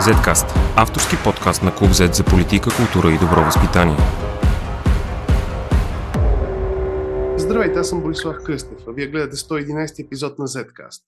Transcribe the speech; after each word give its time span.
Zcast– 0.00 0.46
авторски 0.76 1.16
подкаст 1.24 1.62
на 1.62 1.74
Клуб 1.74 1.90
Z 1.90 2.12
за 2.12 2.24
политика, 2.24 2.70
култура 2.76 3.14
и 3.14 3.18
добро 3.18 3.44
възпитание. 3.44 3.96
Здравейте, 7.36 7.78
аз 7.78 7.88
съм 7.88 8.02
Борислав 8.02 8.36
Кръстев, 8.44 8.78
а 8.88 8.92
вие 8.92 9.06
гледате 9.06 9.36
111 9.36 10.04
епизод 10.04 10.38
на 10.38 10.48
Zcast. 10.48 11.02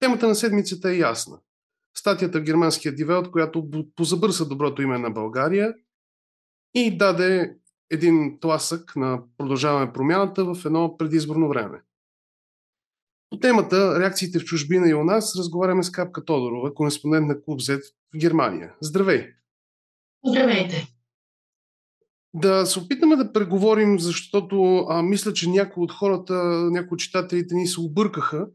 Темата 0.00 0.28
на 0.28 0.34
седмицата 0.34 0.90
е 0.90 0.96
ясна. 0.96 1.38
Статията 1.96 2.40
в 2.40 2.42
германския 2.42 2.94
дивелт, 2.94 3.30
която 3.30 3.70
позабърса 3.96 4.48
доброто 4.48 4.82
име 4.82 4.98
на 4.98 5.10
България 5.10 5.74
и 6.74 6.98
даде 6.98 7.56
един 7.90 8.38
тласък 8.40 8.96
на 8.96 9.22
продължаване 9.38 9.92
промяната 9.92 10.44
в 10.44 10.64
едно 10.64 10.96
предизборно 10.96 11.48
време. 11.48 11.82
По 13.34 13.40
темата 13.40 14.00
реакциите 14.00 14.38
в 14.38 14.44
чужбина 14.44 14.88
и 14.88 14.94
у 14.94 15.04
нас 15.04 15.36
разговаряме 15.38 15.82
с 15.82 15.90
Капка 15.90 16.24
Тодорова, 16.24 16.74
кореспондент 16.74 17.26
на 17.26 17.42
Клуб 17.42 17.60
Z 17.60 17.80
в 18.14 18.18
Германия. 18.18 18.72
Здравей! 18.80 19.26
Здравейте! 20.26 20.86
Да 22.34 22.66
се 22.66 22.78
опитаме 22.78 23.16
да 23.16 23.32
преговорим, 23.32 23.98
защото 23.98 24.86
а, 24.88 25.02
мисля, 25.02 25.32
че 25.32 25.50
някои 25.50 25.84
от 25.84 25.92
хората, 25.92 26.34
някои 26.70 26.94
от 26.94 26.98
читателите 26.98 27.54
ни 27.54 27.66
се 27.66 27.80
объркаха, 27.80 28.46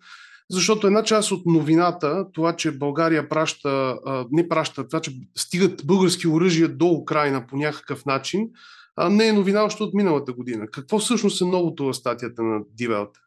защото 0.50 0.88
една 0.88 1.04
част 1.04 1.32
от 1.32 1.46
новината, 1.46 2.26
това, 2.34 2.56
че 2.56 2.78
България 2.78 3.30
праща, 3.30 4.00
а, 4.06 4.26
не 4.32 4.50
праща, 4.50 4.88
това, 4.88 5.02
че 5.02 5.12
стигат 5.38 5.82
български 5.86 6.28
оръжия 6.28 6.70
до 6.70 6.88
Украина 6.88 7.48
по 7.48 7.58
някакъв 7.58 8.06
начин, 8.06 8.50
а, 8.96 9.10
не 9.10 9.28
е 9.28 9.34
новина 9.34 9.64
още 9.64 9.84
от 9.84 9.94
миналата 9.94 10.34
година. 10.34 10.68
Какво 10.68 11.00
всъщност 11.00 11.42
е 11.42 11.46
новото 11.46 11.86
в 11.86 11.94
статията 11.94 12.44
на 12.44 12.60
Дивелта? 12.74 13.20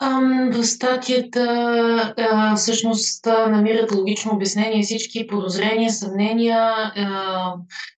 В 0.00 0.64
статията 0.64 2.14
всъщност 2.56 3.26
намират 3.26 3.92
логично 3.92 4.32
обяснение 4.32 4.82
всички 4.82 5.26
подозрения, 5.26 5.92
съмнения, 5.92 6.92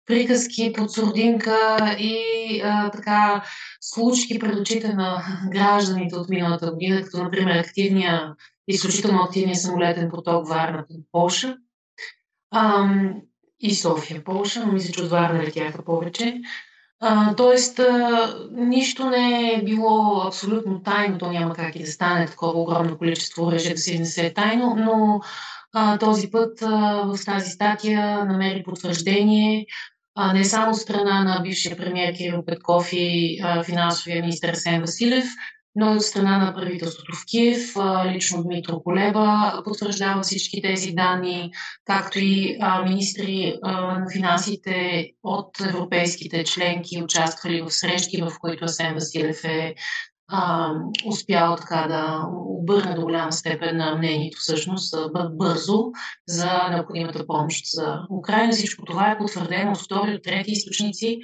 приказки 0.06 0.72
под 0.76 0.92
сурдинка 0.92 1.78
и 1.98 2.18
така 2.92 3.44
случки 3.80 4.38
пред 4.38 4.56
очите 4.56 4.94
на 4.94 5.22
гражданите 5.50 6.16
от 6.16 6.28
миналата 6.28 6.70
година, 6.70 7.02
като 7.02 7.22
например 7.22 7.56
активния, 7.56 8.34
изключително 8.68 9.22
активния 9.22 9.56
самолетен 9.56 10.10
поток 10.10 10.48
Варна 10.48 10.86
към 10.86 10.96
Полша 11.12 11.56
и 13.60 13.74
София, 13.74 14.24
Полша, 14.24 14.66
но 14.66 14.72
мисля, 14.72 14.92
че 14.92 15.02
от 15.02 15.10
Варна 15.10 15.42
летяха 15.42 15.84
повече. 15.84 16.40
А, 17.00 17.34
тоест, 17.34 17.78
а, 17.78 18.34
нищо 18.50 19.10
не 19.10 19.52
е 19.52 19.62
било 19.64 20.22
абсолютно 20.26 20.82
тайно, 20.82 21.18
то 21.18 21.32
няма 21.32 21.54
как 21.54 21.76
и 21.76 21.84
да 21.84 21.86
стане 21.86 22.26
такова 22.26 22.60
огромно 22.60 22.98
количество 22.98 23.46
оръжие 23.46 23.74
да 23.74 23.80
се 23.80 23.92
изнесе 23.92 24.34
тайно, 24.34 24.76
но 24.78 25.20
а, 25.74 25.98
този 25.98 26.30
път 26.30 26.62
а, 26.62 27.02
в 27.02 27.24
тази 27.24 27.50
статия 27.50 28.24
намери 28.24 28.62
потвърждение 28.62 29.66
а, 30.14 30.32
не 30.32 30.44
само 30.44 30.74
страна 30.74 31.24
на 31.24 31.40
бившия 31.42 31.76
премьер 31.76 32.14
Кирил 32.14 32.44
Петков 32.44 32.88
и 32.92 33.40
а, 33.42 33.62
финансовия 33.62 34.20
министър 34.20 34.54
Сен 34.54 34.80
Василев, 34.80 35.24
но 35.78 35.92
от 35.92 36.02
страна 36.02 36.38
на 36.38 36.54
правителството 36.54 37.12
в 37.16 37.24
Киев, 37.30 37.74
лично 38.06 38.42
Дмитро 38.42 38.82
Колеба 38.82 39.52
потвърждава 39.64 40.22
всички 40.22 40.62
тези 40.62 40.92
данни, 40.92 41.50
както 41.84 42.18
и 42.18 42.58
министри 42.84 43.58
на 43.62 44.06
финансите 44.12 45.06
от 45.22 45.60
европейските 45.60 46.44
членки, 46.44 47.02
участвали 47.02 47.62
в 47.62 47.70
срещи, 47.70 48.22
в 48.22 48.32
които 48.40 48.64
Асен 48.64 48.94
Василев 48.94 49.44
е 49.44 49.74
успял 51.06 51.56
така 51.56 51.86
да 51.88 52.22
обърне 52.46 52.94
до 52.94 53.00
голяма 53.00 53.32
степен 53.32 53.76
на 53.76 53.96
мнението 53.96 54.38
всъщност 54.38 54.94
бързо 55.30 55.84
за 56.28 56.68
необходимата 56.70 57.26
помощ 57.26 57.64
за 57.66 57.98
Украина. 58.18 58.52
Всичко 58.52 58.84
това 58.84 59.10
е 59.10 59.18
потвърдено 59.18 59.72
от 59.72 59.78
втори 59.78 60.14
от 60.14 60.22
трети 60.22 60.50
източници. 60.50 61.20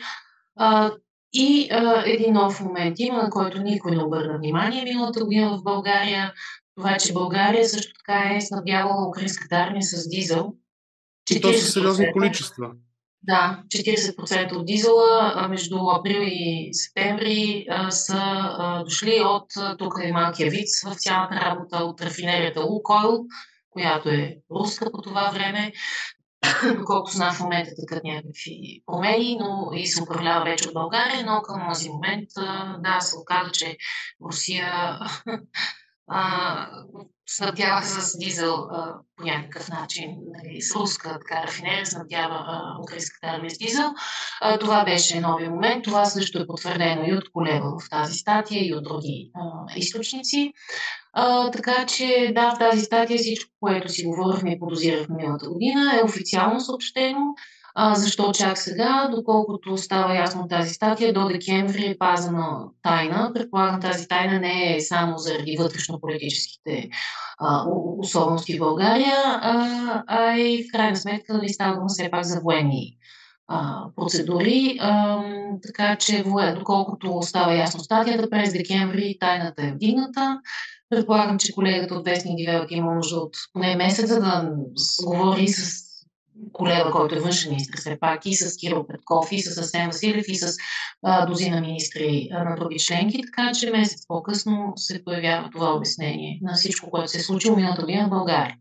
И 1.35 1.69
а, 1.71 2.03
един 2.07 2.33
нов 2.33 2.61
момент 2.61 2.99
има, 2.99 3.23
на 3.23 3.31
който 3.31 3.63
никой 3.63 3.97
не 3.97 4.05
обърна 4.05 4.39
внимание 4.39 4.85
миналата 4.85 5.25
година 5.25 5.59
в 5.59 5.63
България. 5.63 6.33
Това 6.77 6.97
че 6.97 7.13
България 7.13 7.69
също 7.69 7.93
така 7.99 8.35
е 8.37 8.41
снабдявала 8.41 9.09
украинската 9.09 9.57
армия 9.57 9.83
с 9.83 10.09
дизел. 10.09 10.53
И 11.31 11.41
то 11.41 11.53
са 11.53 11.67
сериозни 11.67 12.13
количества. 12.13 12.71
Да, 13.23 13.63
40% 13.69 14.53
от 14.53 14.67
дизела 14.67 15.47
между 15.49 15.77
април 15.77 16.21
и 16.23 16.69
септември 16.73 17.67
а, 17.71 17.91
са 17.91 18.17
а, 18.19 18.85
дошли 18.85 19.21
от 19.25 19.79
тук 19.79 19.95
е 20.03 20.13
малкия 20.13 20.51
виц 20.51 20.83
в 20.85 20.95
цялата 20.95 21.35
работа 21.35 21.77
от 21.77 22.01
рафинерията 22.01 22.61
Лукойл, 22.61 23.25
която 23.71 24.09
е 24.09 24.37
руска 24.51 24.91
по 24.93 25.03
това 25.03 25.31
време. 25.31 25.73
Доколко 26.79 27.11
знам 27.11 27.35
в 27.35 27.41
момента 27.41 27.71
такът 27.81 28.05
някакви 28.05 28.83
промени, 28.87 29.39
но 29.41 29.71
и 29.75 29.87
се 29.87 30.03
управлява 30.03 30.45
вече 30.45 30.69
от 30.69 30.75
България, 30.75 31.27
но 31.27 31.43
към 31.43 31.69
този 31.69 31.91
момент, 31.91 32.29
да, 32.79 33.01
се 33.01 33.17
оказа, 33.19 33.51
че 33.51 33.77
Русия 34.25 34.99
снабдява 37.27 37.83
с 37.83 38.19
дизел 38.19 38.55
а, 38.55 38.95
по 39.17 39.25
някакъв 39.25 39.69
начин, 39.69 40.17
нали, 40.35 40.63
с 40.63 40.77
руска 40.77 41.19
така, 41.21 41.43
рафинерия 41.43 41.87
снабдява 41.87 42.63
украинската 42.83 43.27
армия 43.27 43.51
с 43.51 43.59
дизел. 43.59 43.95
А, 44.41 44.59
това 44.59 44.85
беше 44.85 45.21
новия 45.21 45.51
момент. 45.51 45.85
Това 45.85 46.05
също 46.05 46.39
е 46.39 46.47
потвърдено 46.47 47.05
и 47.07 47.15
от 47.15 47.33
колега 47.33 47.71
в 47.81 47.91
тази 47.91 48.15
статия 48.15 48.67
и 48.67 48.75
от 48.75 48.85
други 48.85 49.31
а, 49.35 49.77
източници. 49.77 50.53
А, 51.13 51.51
така 51.51 51.87
че 51.87 52.33
да, 52.35 52.55
в 52.55 52.59
тази 52.59 52.81
статия 52.81 53.19
всичко, 53.19 53.51
което 53.61 53.89
си 53.89 54.05
говорихме 54.05 54.53
и 54.53 54.59
подозирахме 54.59 55.17
миналата 55.17 55.49
година 55.49 55.99
е 56.01 56.05
официално 56.05 56.61
съобщено. 56.61 57.21
А, 57.77 57.95
защо 57.95 58.33
чак 58.33 58.59
сега? 58.59 59.09
Доколкото 59.15 59.77
става 59.77 60.17
ясно 60.17 60.49
тази 60.49 60.75
статия, 60.75 61.13
до 61.13 61.29
декември 61.29 61.87
е 61.87 61.99
пазана 61.99 62.65
тайна. 62.83 63.31
Предполагам, 63.35 63.81
тази 63.81 64.09
тайна 64.09 64.41
не 64.41 64.77
е 64.77 64.81
само 64.81 65.19
заради 65.19 65.57
вътрешно-политическите 65.59 66.89
а, 67.39 67.65
особености 67.99 68.57
в 68.57 68.59
България, 68.59 69.17
а, 69.25 70.03
а 70.07 70.39
и 70.39 70.65
в 70.65 70.73
крайна 70.73 70.97
сметка 70.97 71.35
нали, 71.35 71.49
става 71.49 71.87
все 71.89 72.11
пак 72.11 72.25
за 72.25 72.41
военни 72.41 72.97
а, 73.49 73.85
процедури. 73.97 74.79
А, 74.81 75.23
така 75.67 75.97
че, 75.97 76.25
доколкото 76.59 77.19
става 77.23 77.55
ясно 77.55 77.81
статията, 77.81 78.31
през 78.31 78.53
декември 78.53 79.17
тайната 79.21 79.63
е 79.63 79.73
вдигната. 79.73 80.41
Предполагам, 80.91 81.39
че 81.39 81.53
колегата 81.53 81.95
от 81.95 82.05
Вестник 82.05 82.37
Дивелък 82.37 82.71
има 82.71 82.95
нужда 82.95 83.17
от 83.17 83.37
поне 83.53 83.77
месец, 83.77 84.09
за 84.09 84.21
да 84.21 84.51
говори 85.05 85.49
с 85.49 85.84
колега, 86.53 86.91
който 86.91 87.15
е 87.15 87.21
външен 87.21 87.51
министр, 87.51 87.79
все 87.79 87.99
пак 88.01 88.27
и 88.27 88.35
с 88.35 88.57
Кирил 88.57 88.87
Петков, 88.87 89.33
и 89.33 89.41
с 89.41 89.59
Асен 89.59 89.87
Василев, 89.87 90.25
и 90.29 90.35
с 90.35 90.57
а, 91.03 91.27
дозина 91.27 91.61
министри 91.61 92.29
а, 92.33 92.45
на 92.45 92.57
други 92.57 92.79
членки, 92.79 93.23
така 93.27 93.53
че 93.53 93.71
месец 93.71 94.07
по-късно 94.09 94.73
се 94.77 95.05
появява 95.05 95.51
това 95.53 95.75
обяснение 95.75 96.39
на 96.43 96.55
всичко, 96.55 96.91
което 96.91 97.11
се 97.11 97.19
е 97.19 97.21
случило 97.21 97.57
миналата 97.57 97.83
година 97.83 98.07
в 98.07 98.11
България. 98.11 98.57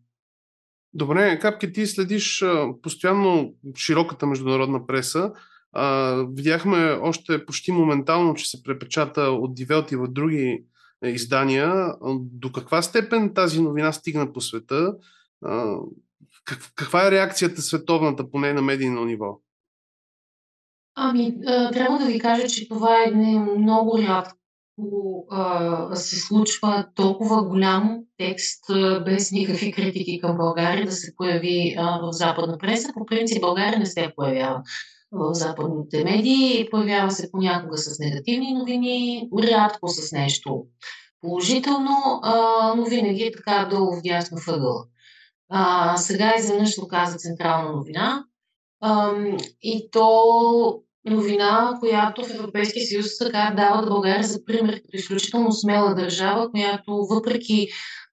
Добре, 0.93 1.39
Капки, 1.39 1.73
ти 1.73 1.87
следиш 1.87 2.43
постоянно 2.81 3.53
широката 3.77 4.25
международна 4.25 4.87
преса. 4.87 5.31
А, 5.71 6.15
видяхме 6.33 6.77
още 7.01 7.45
почти 7.45 7.71
моментално, 7.71 8.33
че 8.33 8.49
се 8.49 8.63
препечата 8.63 9.21
от 9.21 9.55
Дивелт 9.55 9.91
и 9.91 9.95
в 9.95 10.07
други 10.07 10.63
е, 11.03 11.09
издания. 11.09 11.93
До 12.19 12.51
каква 12.51 12.81
степен 12.81 13.33
тази 13.33 13.61
новина 13.61 13.91
стигна 13.91 14.33
по 14.33 14.41
света? 14.41 14.93
Как, 16.45 16.59
каква 16.75 17.07
е 17.07 17.11
реакцията 17.11 17.61
световната, 17.61 18.31
поне 18.31 18.53
на 18.53 18.61
медийно 18.61 19.05
ниво? 19.05 19.39
Ами, 20.95 21.35
трябва 21.73 21.97
да 21.97 22.05
ви 22.05 22.19
кажа, 22.19 22.47
че 22.47 22.69
това 22.69 23.03
е 23.07 23.11
не 23.11 23.39
много 23.39 23.99
рядко 23.99 24.37
се 25.93 26.19
случва 26.19 26.85
толкова 26.95 27.43
голям 27.43 27.99
текст 28.17 28.65
без 29.05 29.31
никакви 29.31 29.71
критики 29.71 30.19
към 30.21 30.37
България 30.37 30.85
да 30.85 30.91
се 30.91 31.15
появи 31.15 31.75
в 31.77 32.11
западна 32.11 32.57
преса. 32.57 32.93
По 32.93 33.05
принцип 33.05 33.41
България 33.41 33.79
не 33.79 33.85
се 33.85 34.13
появява 34.15 34.61
в 35.11 35.33
западните 35.33 36.03
медии. 36.03 36.67
Появява 36.71 37.11
се 37.11 37.31
понякога 37.31 37.77
с 37.77 37.99
негативни 37.99 38.53
новини, 38.53 39.29
рядко 39.43 39.87
с 39.87 40.11
нещо 40.11 40.65
положително, 41.21 42.21
но 42.77 42.85
винаги 42.85 43.23
е 43.23 43.31
така 43.31 43.67
долу 43.71 43.95
в 43.95 44.01
дясно 44.01 44.37
въгъла. 44.47 44.83
А, 45.55 45.97
сега 45.97 46.33
изведнъж 46.39 46.69
се 46.69 46.81
оказа 46.81 47.17
централна 47.17 47.71
новина. 47.71 48.23
А, 48.81 49.11
и 49.61 49.89
то 49.91 50.83
новина, 51.05 51.77
която 51.79 52.25
в 52.25 52.33
Европейския 52.35 52.85
съюз 52.85 53.17
така 53.17 53.53
дава 53.57 53.87
България 53.87 54.23
за 54.23 54.45
пример 54.45 54.73
като 54.73 54.97
изключително 54.97 55.51
смела 55.51 55.95
държава, 55.95 56.51
която 56.51 57.07
въпреки 57.09 57.67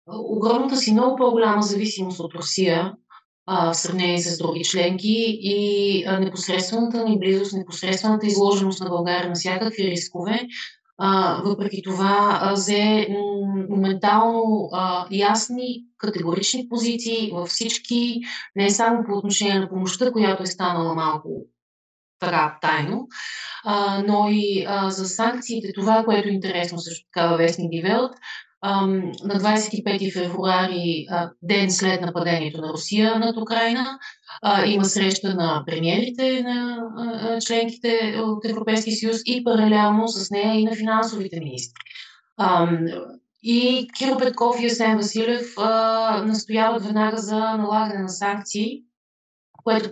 огромната 0.06 0.76
си 0.76 0.92
много 0.92 1.16
по-голяма 1.16 1.62
зависимост 1.62 2.20
от 2.20 2.34
Русия, 2.34 2.92
в 3.46 3.74
сравнение 3.74 4.18
с 4.18 4.38
други 4.38 4.64
членки 4.64 5.38
и 5.40 6.04
непосредствената 6.20 7.04
ни 7.04 7.18
близост, 7.18 7.52
непосредствената 7.52 8.26
изложеност 8.26 8.80
на 8.80 8.88
България 8.88 9.28
на 9.28 9.34
всякакви 9.34 9.90
рискове, 9.90 10.40
а, 11.02 11.42
въпреки 11.44 11.82
това 11.82 12.38
а, 12.42 12.52
взе 12.52 13.06
моментално 13.68 14.68
а, 14.72 15.06
ясни, 15.10 15.84
категорични 15.98 16.68
позиции 16.68 17.30
във 17.32 17.48
всички, 17.48 18.20
не 18.56 18.70
само 18.70 19.04
по 19.04 19.12
отношение 19.12 19.60
на 19.60 19.68
помощта, 19.68 20.12
която 20.12 20.42
е 20.42 20.46
станала 20.46 20.94
малко 20.94 21.28
така 22.18 22.58
тайно, 22.62 23.08
а, 23.64 24.02
но 24.06 24.28
и 24.30 24.64
а, 24.68 24.90
за 24.90 25.04
санкциите. 25.04 25.72
Това, 25.72 26.04
което 26.04 26.28
е 26.28 26.32
интересно 26.32 26.78
също 26.78 27.06
така 27.12 27.28
във 27.28 27.38
Вестник 27.38 27.70
Дивелт, 27.70 28.12
на 28.62 29.40
25 29.40 30.12
февруари, 30.12 31.06
ден 31.42 31.70
след 31.70 32.00
нападението 32.00 32.60
на 32.60 32.68
Русия 32.68 33.18
над 33.18 33.36
Украина, 33.36 33.98
има 34.66 34.84
среща 34.84 35.34
на 35.34 35.62
премиерите 35.66 36.42
на 36.42 37.38
членките 37.40 38.20
от 38.22 38.44
Европейския 38.44 38.96
съюз 38.96 39.16
и 39.26 39.44
паралелно 39.44 40.08
с 40.08 40.30
нея 40.30 40.54
и 40.60 40.64
на 40.64 40.76
финансовите 40.76 41.40
министри. 41.40 41.82
И 43.42 43.88
Киро 43.98 44.18
Петков 44.18 44.60
и 44.60 44.66
Есен 44.66 44.96
Василев 44.96 45.54
настояват 46.26 46.84
веднага 46.84 47.16
за 47.16 47.38
налагане 47.38 48.02
на 48.02 48.08
санкции, 48.08 48.82
което 49.64 49.90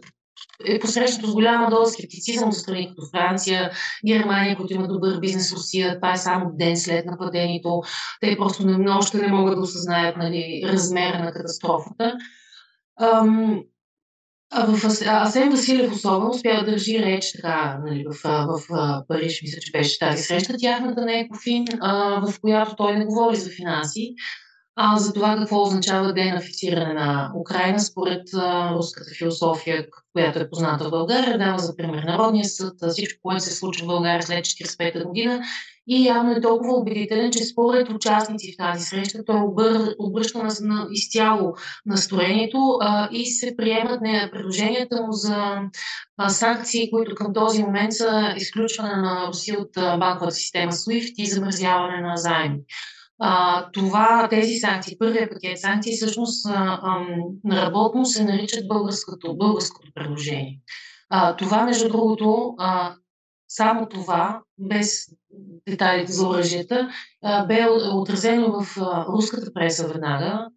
е 0.66 0.78
посрещнато 0.78 1.30
с 1.30 1.32
голяма 1.32 1.70
доза 1.70 1.92
скептицизъм 1.92 2.48
от 2.48 2.54
страни 2.54 2.88
като 2.88 3.08
Франция, 3.10 3.70
Германия, 4.06 4.56
които 4.56 4.74
има 4.74 4.88
добър 4.88 5.20
бизнес 5.20 5.52
Русия. 5.52 5.94
Това 5.94 6.12
е 6.12 6.16
само 6.16 6.50
ден 6.54 6.76
след 6.76 7.06
нападението. 7.06 7.82
Те 8.20 8.36
просто 8.36 8.66
не, 8.66 8.90
още 8.90 9.18
не 9.18 9.28
могат 9.28 9.54
да 9.54 9.60
осъзнаят 9.60 10.16
нали, 10.16 10.62
размера 10.64 11.24
на 11.24 11.32
катастрофата. 11.32 12.14
Ам, 13.00 13.60
а 14.50 14.66
в 14.66 14.84
Асен 15.06 15.50
Василев 15.50 15.92
особено 15.92 16.30
успя 16.30 16.56
да 16.64 16.70
държи 16.70 16.98
реч 16.98 17.32
така, 17.32 17.78
нали, 17.84 18.04
в, 18.04 18.22
в, 18.24 18.60
в 18.70 19.04
Париж, 19.08 19.42
мисля, 19.42 19.60
че 19.60 19.72
беше 19.72 19.98
тази 19.98 20.22
среща, 20.22 20.54
тяхната 20.58 21.00
на 21.00 21.18
Екофин, 21.18 21.64
а, 21.80 22.20
в 22.20 22.40
която 22.40 22.76
той 22.76 22.98
не 22.98 23.04
говори 23.04 23.36
за 23.36 23.50
финанси, 23.50 24.14
а, 24.80 24.98
за 24.98 25.12
това 25.12 25.36
какво 25.36 25.62
означава 25.62 26.12
денафициране 26.12 26.94
на 26.94 27.32
Украина 27.40 27.80
според 27.80 28.22
а, 28.34 28.74
руската 28.74 29.10
философия, 29.18 29.86
която 30.12 30.38
е 30.38 30.50
позната 30.50 30.84
в 30.84 30.90
България. 30.90 31.38
Дава 31.38 31.58
за 31.58 31.76
пример 31.76 32.02
Народния 32.02 32.44
съд, 32.44 32.74
всичко, 32.90 33.20
което 33.22 33.44
се 33.44 33.54
случва 33.54 33.84
в 33.84 33.88
България 33.88 34.22
след 34.22 34.44
1945 34.44 35.04
година. 35.04 35.42
И 35.90 36.06
явно 36.06 36.32
е 36.32 36.40
толкова 36.40 36.74
убедителен, 36.74 37.30
че 37.30 37.44
според 37.44 37.90
участници 37.90 38.52
в 38.52 38.56
тази 38.56 38.84
среща 38.84 39.24
той 39.24 39.40
обър, 39.40 39.94
обръща 39.98 40.38
на, 40.38 40.50
на 40.60 40.86
изцяло 40.90 41.54
настроението 41.86 42.78
а, 42.80 43.08
и 43.12 43.26
се 43.26 43.56
приемат 43.56 44.00
не, 44.00 44.30
предложенията 44.32 45.02
му 45.02 45.12
за 45.12 45.56
а, 46.16 46.28
санкции, 46.28 46.90
които 46.90 47.14
към 47.14 47.32
този 47.32 47.62
момент 47.62 47.92
са 47.92 48.34
изключване 48.36 48.96
на 48.96 49.26
Русия 49.28 49.60
от 49.60 49.70
банковата 49.74 50.34
система 50.34 50.72
SWIFT 50.72 51.14
и 51.18 51.26
замързяване 51.26 52.00
на 52.00 52.16
заеми. 52.16 52.58
А, 53.20 53.64
това, 53.72 54.28
тези 54.30 54.54
санкции, 54.54 54.98
първият 54.98 55.30
пакет 55.32 55.60
санкции, 55.60 55.96
всъщност 55.96 56.46
а, 56.46 56.80
а, 56.82 57.06
наработно 57.44 58.06
се 58.06 58.24
наричат 58.24 58.68
българското, 58.68 59.36
българското 59.36 59.90
предложение. 59.94 60.58
А, 61.10 61.36
това, 61.36 61.64
между 61.64 61.88
другото, 61.88 62.54
а, 62.58 62.94
само 63.48 63.86
това, 63.88 64.40
без 64.58 65.04
детайлите 65.68 66.12
за 66.12 66.28
оръжията, 66.28 66.88
а, 67.24 67.46
бе 67.46 67.66
отразено 67.92 68.62
в 68.62 68.76
а, 68.80 69.06
руската 69.06 69.52
преса 69.54 69.88
веднага. 69.88 70.48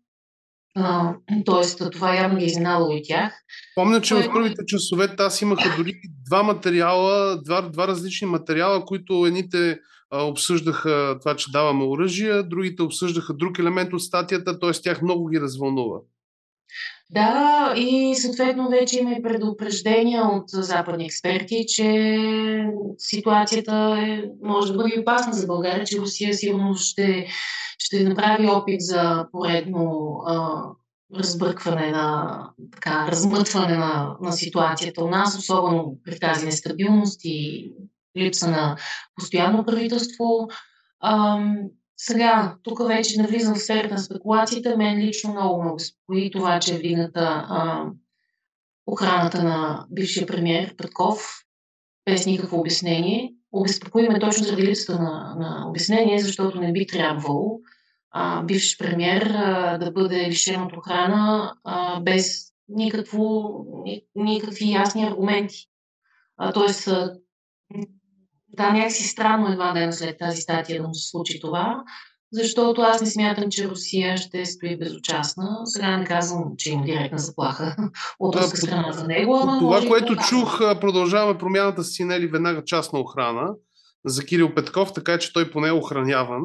Тоест, 1.45 1.81
това 1.91 2.15
явно 2.15 2.37
ги 2.37 2.43
е 2.43 2.47
изненадало 2.47 2.91
и 2.91 3.01
тях. 3.03 3.33
Помня, 3.75 4.01
че 4.01 4.13
Кое... 4.13 4.23
в 4.23 4.33
първите 4.33 4.65
часове 4.67 5.15
аз 5.19 5.41
имаха 5.41 5.75
дори 5.77 5.93
два 6.25 6.43
материала, 6.43 7.41
два, 7.41 7.61
два 7.61 7.87
различни 7.87 8.27
материала, 8.27 8.85
които 8.85 9.25
едните 9.25 9.79
обсъждаха 10.11 11.17
това, 11.21 11.35
че 11.35 11.51
даваме 11.51 11.83
оръжия, 11.83 12.43
другите 12.43 12.83
обсъждаха 12.83 13.33
друг 13.33 13.59
елемент 13.59 13.93
от 13.93 14.01
статията, 14.01 14.59
т.е. 14.59 14.71
тях 14.71 15.01
много 15.01 15.27
ги 15.27 15.41
развълнува. 15.41 15.99
Да, 17.09 17.73
и 17.77 18.15
съответно 18.15 18.69
вече 18.69 18.99
има 18.99 19.11
и 19.11 19.21
предупреждения 19.21 20.23
от 20.23 20.43
западни 20.47 21.05
експерти, 21.05 21.65
че 21.67 22.17
ситуацията 22.97 23.97
е, 23.99 24.23
може 24.43 24.71
да 24.71 24.77
бъде 24.77 24.99
опасна 24.99 25.33
за 25.33 25.47
България, 25.47 25.85
че 25.85 25.99
Русия 25.99 26.33
сигурно 26.33 26.75
ще, 26.75 27.27
ще 27.77 28.03
направи 28.03 28.47
опит 28.47 28.81
за 28.81 29.27
поредно 29.31 30.15
а, 30.25 30.63
разбъркване 31.15 31.91
на, 31.91 32.39
така, 32.71 33.07
размътване 33.07 33.77
на, 33.77 34.17
на 34.21 34.31
ситуацията 34.31 35.03
у 35.03 35.09
нас, 35.09 35.37
особено 35.37 35.97
при 36.05 36.19
тази 36.19 36.45
нестабилност 36.45 37.21
и 37.23 37.71
липса 38.17 38.51
на 38.51 38.77
постоянно 39.15 39.65
правителство. 39.65 40.47
Ам, 41.03 41.57
сега, 41.97 42.55
тук 42.63 42.87
вече 42.87 43.21
навлизам 43.21 43.55
в 43.55 43.59
сферата 43.59 43.93
на 43.93 43.99
спекулациите. 43.99 44.75
Мен 44.75 44.97
лично 44.97 45.31
много 45.31 45.63
ме 45.63 45.71
безпокои 45.73 46.31
това, 46.31 46.59
че 46.59 46.73
е 46.75 46.77
вдигната 46.77 47.45
охраната 48.85 49.43
на 49.43 49.85
бившия 49.89 50.27
премьер 50.27 50.75
Петков 50.75 51.43
без 52.05 52.25
никакво 52.25 52.59
обяснение. 52.59 53.33
Обезпокои 53.51 54.09
ме 54.09 54.19
точно 54.19 54.43
заради 54.43 54.63
липсата 54.63 54.99
на, 54.99 55.35
на 55.37 55.69
обяснение, 55.69 56.19
защото 56.19 56.61
не 56.61 56.71
би 56.71 56.87
трябвало 56.87 57.59
а, 58.11 58.43
бивш 58.43 58.77
премьер 58.77 59.21
а, 59.21 59.77
да 59.77 59.91
бъде 59.91 60.27
лишен 60.29 60.61
от 60.61 60.77
охрана 60.77 61.55
а, 61.63 61.99
без 61.99 62.51
никакво, 62.69 63.53
ни, 63.83 64.01
никакви 64.15 64.71
ясни 64.71 65.03
аргументи. 65.03 65.67
Тоест, 66.53 66.89
да, 68.53 68.73
някакси 68.73 69.03
странно 69.03 69.51
едва 69.51 69.73
ден 69.73 69.93
след 69.93 70.17
тази 70.17 70.41
статия 70.41 70.81
да 70.81 70.87
му 70.87 70.93
се 70.93 71.09
случи 71.09 71.39
това, 71.39 71.83
защото 72.33 72.81
аз 72.81 73.01
не 73.01 73.07
смятам, 73.07 73.49
че 73.49 73.69
Русия 73.69 74.17
ще 74.17 74.45
стои 74.45 74.79
безучастна. 74.79 75.57
Сега 75.65 75.97
не 75.97 76.05
казвам, 76.05 76.43
че 76.57 76.71
има 76.71 76.85
директна 76.85 77.17
заплаха 77.17 77.75
от 78.19 78.35
руска 78.35 78.57
страна 78.57 78.91
за 78.91 79.07
него. 79.07 79.39
Ама 79.41 79.59
това, 79.59 79.81
което 79.87 80.15
да 80.15 80.21
чух, 80.21 80.59
продължаваме 80.81 81.37
промяната 81.37 81.83
с 81.83 81.91
Синели 81.91 82.27
веднага 82.27 82.63
частна 82.65 82.99
охрана 82.99 83.47
за 84.05 84.25
Кирил 84.25 84.55
Петков, 84.55 84.93
така 84.93 85.17
че 85.17 85.33
той 85.33 85.51
поне 85.51 85.67
е 85.67 85.71
охраняван. 85.71 86.43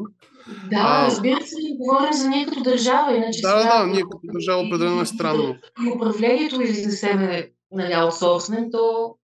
Да, 0.71 0.77
а, 0.77 1.07
разбира 1.07 1.41
се, 1.41 1.57
говорим 1.79 2.13
за 2.13 2.29
ние 2.29 2.47
като 2.47 2.63
държава. 2.63 3.17
Иначе 3.17 3.41
да, 3.43 3.61
сега, 3.61 3.79
да, 3.79 3.87
ние 3.87 4.03
като 4.03 4.21
държава 4.33 4.63
определено 4.63 5.01
е 5.01 5.07
странно. 5.07 5.57
И 5.87 5.93
управлението 5.97 6.63
излезе 6.63 7.15
нали, 7.15 7.49
нали, 7.71 7.93
аутсорснен, 7.93 8.69
то 8.73 9.15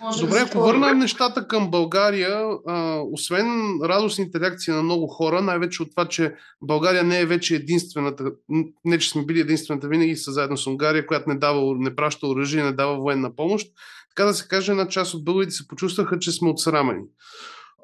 може 0.00 0.20
Добре, 0.20 0.38
ако 0.38 0.58
върнем 0.58 0.98
нещата 0.98 1.48
към 1.48 1.70
България, 1.70 2.40
а, 2.66 3.00
освен 3.12 3.46
радостните 3.84 4.40
реакции 4.40 4.72
на 4.72 4.82
много 4.82 5.06
хора, 5.06 5.42
най-вече 5.42 5.82
от 5.82 5.90
това, 5.90 6.08
че 6.08 6.34
България 6.62 7.04
не 7.04 7.20
е 7.20 7.26
вече 7.26 7.54
единствената, 7.54 8.24
не 8.84 8.98
че 8.98 9.10
сме 9.10 9.24
били 9.24 9.40
единствената, 9.40 9.88
винаги 9.88 10.16
са 10.16 10.32
заедно 10.32 10.56
с 10.56 10.66
Унгария, 10.66 11.06
която 11.06 11.28
не, 11.28 11.38
дава, 11.38 11.74
не 11.78 11.96
праща 11.96 12.26
оръжие, 12.26 12.64
не 12.64 12.72
дава 12.72 12.96
военна 12.96 13.36
помощ, 13.36 13.68
така 14.08 14.26
да 14.26 14.34
се 14.34 14.48
каже, 14.48 14.72
една 14.72 14.88
част 14.88 15.14
от 15.14 15.24
българите 15.24 15.54
се 15.54 15.68
почувстваха, 15.68 16.18
че 16.18 16.32
сме 16.32 16.50
отсрамени. 16.50 17.02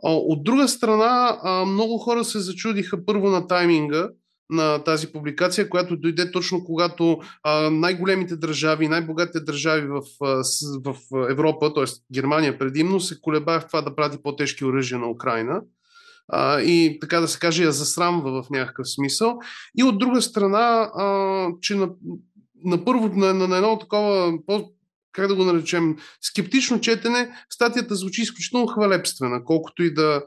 От 0.02 0.44
друга 0.44 0.68
страна, 0.68 1.38
много 1.66 1.98
хора 1.98 2.24
се 2.24 2.40
зачудиха 2.40 3.04
първо 3.06 3.28
на 3.28 3.46
тайминга, 3.46 4.08
на 4.50 4.84
тази 4.84 5.12
публикация, 5.12 5.68
която 5.68 5.96
дойде 5.96 6.32
точно 6.32 6.64
когато 6.64 7.20
а, 7.42 7.70
най-големите 7.70 8.36
държави, 8.36 8.88
най-богатите 8.88 9.40
държави 9.40 9.88
в, 9.88 10.02
в 10.84 10.96
Европа, 11.30 11.74
т.е. 11.74 11.84
Германия 12.14 12.58
предимно, 12.58 13.00
се 13.00 13.20
колебаят 13.20 13.62
в 13.62 13.66
това 13.66 13.82
да 13.82 13.96
прати 13.96 14.18
по-тежки 14.22 14.64
оръжия 14.64 14.98
на 14.98 15.10
Украина 15.10 15.60
а, 16.28 16.60
и 16.60 16.98
така 17.00 17.20
да 17.20 17.28
се 17.28 17.38
каже 17.38 17.64
я 17.64 17.72
засрамва 17.72 18.42
в 18.42 18.50
някакъв 18.50 18.88
смисъл. 18.88 19.38
И 19.78 19.84
от 19.84 19.98
друга 19.98 20.22
страна, 20.22 20.90
а, 20.94 21.48
че 21.60 21.74
на, 21.74 21.90
на 22.64 22.84
първо, 22.84 23.08
на, 23.08 23.34
на 23.34 23.56
едно 23.56 23.78
такова 23.78 24.32
по, 24.46 24.70
как 25.12 25.28
да 25.28 25.34
го 25.34 25.44
наречем, 25.44 25.96
скептично 26.20 26.80
четене, 26.80 27.30
статията 27.50 27.94
звучи 27.94 28.22
изключително 28.22 28.66
хвалебствена, 28.66 29.44
колкото 29.44 29.82
и 29.82 29.94
да 29.94 30.22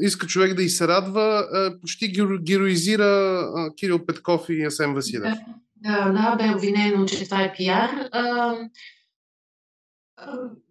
иска 0.00 0.26
човек 0.26 0.54
да 0.54 0.62
и 0.62 0.68
се 0.68 0.88
радва, 0.88 1.46
а, 1.52 1.80
почти 1.80 2.12
героизира 2.42 3.04
а, 3.04 3.74
Кирил 3.74 4.06
Петков 4.06 4.46
и 4.48 4.64
Асен 4.64 4.94
Василев. 4.94 5.34
Да, 5.76 6.10
да, 6.12 6.36
бе 6.36 6.54
обвинено, 6.54 7.06
че 7.06 7.24
това 7.24 7.42
е 7.42 7.52
пиар. 7.56 7.90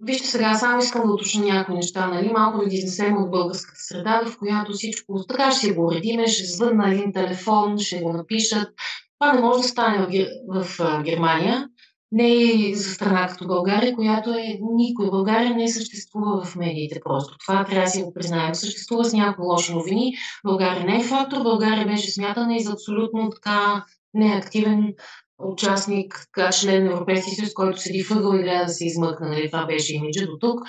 Вижте 0.02 0.28
сега, 0.28 0.54
само 0.54 0.80
искам 0.80 1.08
да 1.08 1.14
уточня 1.14 1.46
някои 1.46 1.76
неща, 1.76 2.08
нали? 2.08 2.30
малко 2.34 2.60
да 2.60 2.66
ги 2.66 2.76
изнесем 2.76 3.18
от 3.18 3.32
българската 3.32 3.80
среда, 3.80 4.22
в 4.26 4.38
която 4.38 4.74
всичко 4.74 5.26
така 5.28 5.52
ще 5.52 5.72
го 5.72 5.88
уредиме, 5.88 6.28
ще 6.28 6.46
звънна 6.46 6.92
един 6.92 7.14
телефон, 7.14 7.78
ще 7.80 8.02
го 8.02 8.14
напишат. 8.14 8.74
Това 9.20 9.34
не 9.34 9.42
може 9.42 9.62
да 9.62 9.68
стане 9.68 9.98
в, 9.98 10.28
в, 10.48 10.64
в 10.64 11.04
Германия 11.04 11.70
не 12.12 12.70
е 12.70 12.76
за 12.76 12.94
страна 12.94 13.28
като 13.28 13.48
България, 13.48 13.96
която 13.96 14.30
е 14.30 14.60
никой. 14.76 15.10
България 15.10 15.56
не 15.56 15.68
съществува 15.68 16.44
в 16.46 16.56
медиите 16.56 17.00
просто. 17.04 17.38
Това 17.38 17.66
трябва 17.66 17.84
да 17.84 17.90
си 17.90 18.04
го 18.04 18.14
признаем. 18.14 18.56
Съществува 18.56 19.06
с 19.06 19.14
някои 19.14 19.46
лоши 19.46 19.74
новини. 19.74 20.14
България 20.46 20.86
не 20.86 20.98
е 20.98 21.04
фактор. 21.04 21.44
България 21.44 21.88
беше 21.88 22.12
смятана 22.12 22.56
и 22.56 22.64
за 22.64 22.72
абсолютно 22.72 23.30
така 23.30 23.86
неактивен 24.14 24.94
участник, 25.40 26.28
член 26.52 26.84
на 26.84 26.92
Европейския 26.92 27.36
съюз, 27.36 27.54
който 27.54 27.82
седи 27.82 28.04
въгъл 28.04 28.36
и 28.36 28.44
гледа 28.44 28.66
да 28.66 28.74
се 28.74 28.86
измъкне. 28.86 29.28
Нали? 29.28 29.52
Това 29.52 29.66
беше 29.66 29.96
имиджа 29.96 30.26
до 30.26 30.38
тук. 30.40 30.60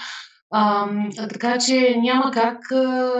А, 0.50 0.88
така 1.28 1.58
че 1.58 1.96
няма 1.98 2.30
как 2.30 2.72
а, 2.72 3.12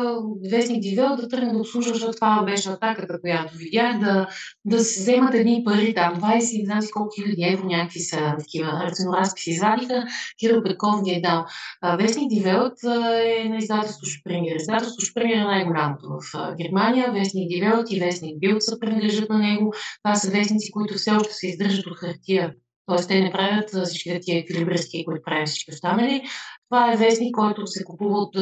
вестник 0.50 0.83
Дивел 0.83 1.16
да 1.16 1.28
тръгне 1.28 1.52
да 1.52 1.59
обслужва, 1.59 1.95
защото 1.95 2.14
това 2.14 2.42
беше 2.42 2.68
атаката, 2.68 3.21
която 3.21 3.56
видях, 3.56 3.99
да, 3.99 4.28
да 4.64 4.78
се 4.78 5.00
вземат 5.00 5.35
едни 5.35 5.62
пари 5.64 5.95
там, 5.95 6.14
20, 6.14 6.59
не 6.59 6.64
знам 6.64 6.83
си 6.83 6.90
колко 6.92 7.14
хиляди 7.14 7.42
евро, 7.42 7.66
някакви 7.66 8.00
са 8.00 8.35
такива 8.38 8.83
рационалски 8.85 9.42
се 9.42 9.50
извадиха, 9.50 10.04
Кирил 10.40 10.62
Петков 10.62 11.02
ги 11.02 11.11
е 11.11 11.21
дал. 11.21 11.45
А, 11.83 11.97
вестник 11.97 12.28
Дивелт 12.28 12.83
е 13.25 13.49
на 13.49 13.56
издателство 13.56 14.06
Шпрингер. 14.06 14.56
Издателство 14.56 15.06
Шпрингер 15.06 15.37
е 15.37 15.45
най-голямото 15.45 16.09
в 16.09 16.54
Германия. 16.56 17.12
Вестник 17.12 17.49
Дивелт 17.49 17.90
и 17.90 18.00
вестник 18.00 18.38
Билд 18.38 18.62
са 18.62 18.78
принадлежат 18.80 19.30
на 19.30 19.38
него. 19.38 19.73
Това 20.04 20.14
са 20.14 20.30
вестници, 20.30 20.71
които 20.71 20.95
все 20.95 21.11
още 21.11 21.33
се 21.33 21.47
издържат 21.47 21.87
от 21.87 21.99
хартия 21.99 22.54
Тоест, 22.86 23.08
те 23.08 23.20
не 23.20 23.32
правят 23.32 23.86
всички 23.86 24.18
тия 24.22 24.38
еквилибристики, 24.38 25.04
които 25.04 25.22
правят 25.24 25.48
всички 25.48 25.70
останали. 25.70 26.22
Това 26.68 26.92
е 26.92 26.96
вестник, 26.96 27.34
който 27.34 27.66
се 27.66 27.84
купува 27.84 28.18
от... 28.18 28.36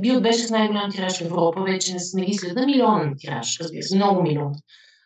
Бил 0.00 0.20
беше 0.20 0.38
с 0.38 0.50
най-голям 0.50 0.90
тираж 0.90 1.18
в 1.18 1.24
Европа, 1.24 1.62
вече 1.62 1.92
не 1.92 2.00
сме 2.00 2.24
ги 2.24 2.34
следа 2.34 2.66
милионен 2.66 3.14
тираж, 3.18 3.60
разбира 3.60 3.82
се, 3.82 3.96
много 3.96 4.22
милион 4.22 4.52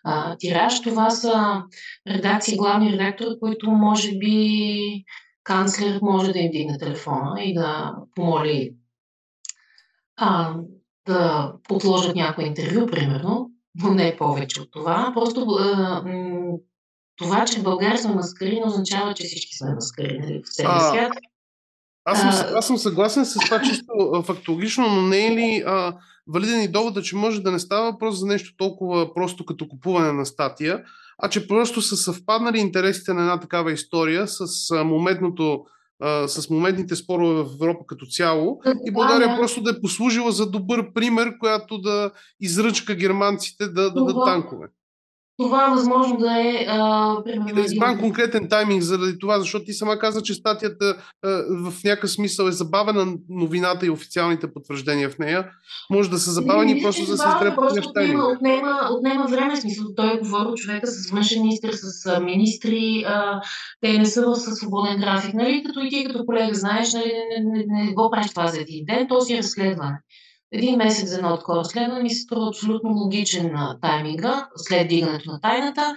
а, 0.04 0.36
тираж. 0.36 0.80
Това 0.80 1.10
са 1.10 1.62
редакции, 2.08 2.56
главни 2.56 2.92
редактори, 2.92 3.38
които 3.40 3.70
може 3.70 4.18
би 4.18 5.04
канцлер 5.44 5.98
може 6.02 6.32
да 6.32 6.38
им 6.38 6.50
дигне 6.50 6.78
телефона 6.78 7.42
и 7.42 7.54
да 7.54 7.94
помоли 8.14 8.74
а, 10.16 10.54
да 11.06 11.52
отложат 11.70 12.16
някое 12.16 12.44
интервю, 12.44 12.86
примерно, 12.86 13.50
но 13.82 13.94
не 13.94 14.16
повече 14.16 14.60
от 14.60 14.68
това. 14.72 15.12
Просто 15.14 15.40
а, 15.40 16.02
това, 17.18 17.44
че 17.44 17.60
в 17.60 17.62
България 17.62 17.98
сме 17.98 18.14
маскари, 18.14 18.62
означава, 18.64 19.14
че 19.14 19.26
всички 19.26 19.56
сме 19.56 19.74
маскари 19.74 20.18
нали, 20.18 20.42
в 20.44 20.54
целия 20.54 20.80
свят. 20.80 21.12
Аз 22.04 22.20
съм, 22.20 22.56
аз 22.56 22.66
съм 22.66 22.78
съгласен 22.78 23.26
с 23.26 23.34
това 23.34 23.62
чисто 23.62 24.22
фактологично, 24.26 24.88
но 24.88 25.02
не 25.02 25.26
е 25.26 25.30
ли 25.30 25.62
а, 25.66 25.96
валиден 26.26 26.62
и 26.62 26.68
довода, 26.68 27.02
че 27.02 27.16
може 27.16 27.42
да 27.42 27.50
не 27.50 27.58
става 27.58 27.92
въпрос 27.92 28.18
за 28.18 28.26
нещо 28.26 28.56
толкова 28.56 29.14
просто 29.14 29.46
като 29.46 29.68
купуване 29.68 30.12
на 30.12 30.26
статия, 30.26 30.82
а 31.18 31.28
че 31.28 31.48
просто 31.48 31.82
са 31.82 31.96
съвпаднали 31.96 32.58
интересите 32.58 33.12
на 33.12 33.20
една 33.20 33.40
такава 33.40 33.72
история 33.72 34.28
с 34.28 34.70
а, 34.70 34.84
моментното 34.84 35.64
с 36.26 36.50
моментните 36.50 36.96
спорове 36.96 37.42
в 37.42 37.54
Европа 37.54 37.84
като 37.86 38.06
цяло. 38.06 38.60
И 38.86 38.92
България 38.92 39.36
просто 39.36 39.62
да 39.62 39.70
е 39.70 39.80
послужила 39.80 40.32
за 40.32 40.50
добър 40.50 40.92
пример, 40.92 41.38
която 41.38 41.78
да 41.78 42.10
изръчка 42.40 42.94
германците 42.94 43.68
да 43.68 43.92
дадат 43.92 44.16
танкове 44.24 44.68
това 45.38 45.68
възможно 45.68 46.16
да 46.16 46.40
е... 46.40 46.66
А, 46.68 47.16
и 47.48 47.52
да 47.52 47.60
избран 47.60 47.98
конкретен 47.98 48.48
тайминг 48.48 48.82
заради 48.82 49.18
това, 49.18 49.38
защото 49.38 49.64
ти 49.64 49.72
сама 49.72 49.98
каза, 49.98 50.22
че 50.22 50.34
статията 50.34 50.96
а, 51.24 51.28
в 51.70 51.84
някакъв 51.84 52.10
смисъл 52.10 52.46
е 52.46 52.52
забавена 52.52 53.16
новината 53.28 53.86
и 53.86 53.90
официалните 53.90 54.52
потвърждения 54.52 55.10
в 55.10 55.18
нея. 55.18 55.50
Може 55.90 56.10
да 56.10 56.18
са 56.18 56.30
забавени 56.30 56.74
не, 56.74 56.82
просто 56.82 57.06
да 57.06 57.16
се 57.18 57.28
изтрепат 57.28 57.74
неща. 57.74 57.90
Отнема, 57.90 58.24
отнема, 58.24 58.88
отнема 58.90 59.26
време, 59.26 59.56
смисъл. 59.56 59.86
Той 59.96 60.14
е 60.14 60.18
говорил 60.18 60.54
човека 60.54 60.86
с 60.86 61.10
външен 61.10 61.42
министр, 61.42 61.72
с 61.72 62.20
министри. 62.20 63.04
А, 63.06 63.40
те 63.80 63.98
не 63.98 64.06
са 64.06 64.26
в 64.26 64.36
свободен 64.36 65.00
график. 65.00 65.34
Нали? 65.34 65.62
Като 65.66 65.80
и 65.80 65.88
ти 65.88 66.04
като 66.04 66.26
колега 66.26 66.54
знаеш, 66.54 66.92
нали, 66.92 67.12
не, 67.30 67.50
не, 67.50 67.64
не, 67.66 67.84
не 67.84 67.92
го 67.92 68.10
правиш 68.10 68.30
това 68.30 68.46
за 68.46 68.60
един 68.60 68.84
ден, 68.84 69.06
то 69.08 69.20
си 69.20 69.34
е 69.34 69.38
разследване 69.38 69.98
един 70.52 70.76
месец 70.76 71.08
за 71.08 71.16
едно 71.16 71.36
такова 71.36 71.58
разследване 71.58 72.02
ми 72.02 72.10
се 72.10 72.22
струва 72.22 72.48
абсолютно 72.48 72.90
логичен 72.90 73.52
на 73.52 73.78
тайминга 73.80 74.48
след 74.56 74.88
дигането 74.88 75.32
на 75.32 75.40
тайната. 75.40 75.94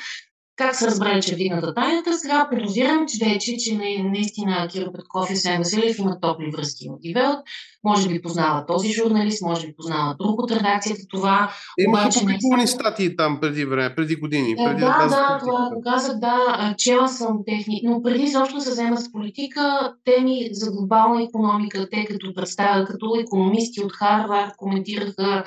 Как 0.55 0.75
се 0.75 0.87
разбрали, 0.87 1.21
че 1.21 1.33
вдигната 1.33 1.73
тайната? 1.73 2.17
Сега 2.17 2.47
подозирам, 2.49 3.05
че 3.07 3.25
вече, 3.25 3.57
че 3.57 3.77
наистина 4.03 4.67
Киро 4.71 4.91
Петков 4.91 5.31
и 5.31 5.35
Сен 5.35 5.57
Василев 5.57 5.99
имат 5.99 6.21
топли 6.21 6.51
връзки 6.51 6.89
от 6.89 7.01
Дивелт. 7.01 7.39
Може 7.83 8.09
би 8.09 8.21
познава 8.21 8.65
този 8.65 8.93
журналист, 8.93 9.41
може 9.41 9.67
би 9.67 9.75
познава 9.75 10.15
друг 10.19 10.41
от 10.41 10.51
редакцията. 10.51 11.01
Това 11.09 11.51
Имаха 11.79 12.09
публикувани 12.19 12.61
не... 12.61 12.67
статии 12.67 13.15
там 13.15 13.39
преди 13.41 13.65
време, 13.65 13.95
преди 13.95 14.15
години. 14.15 14.51
Е, 14.51 14.55
преди 14.55 14.79
да, 14.79 14.97
да, 14.97 15.07
да, 15.07 15.39
това 15.39 15.69
казах, 15.83 16.17
да, 16.19 16.75
чела 16.77 17.09
съм 17.09 17.39
техни. 17.45 17.81
Но 17.83 18.03
преди 18.03 18.23
изобщо 18.23 18.61
се 18.61 18.71
взема 18.71 18.97
с 18.97 19.11
политика, 19.11 19.93
теми 20.05 20.49
за 20.51 20.71
глобална 20.71 21.23
економика, 21.23 21.87
те 21.91 22.05
като 22.05 22.33
представят, 22.35 22.87
като 22.87 23.15
економисти 23.19 23.83
от 23.83 23.93
Харвард 23.93 24.51
коментираха 24.57 25.43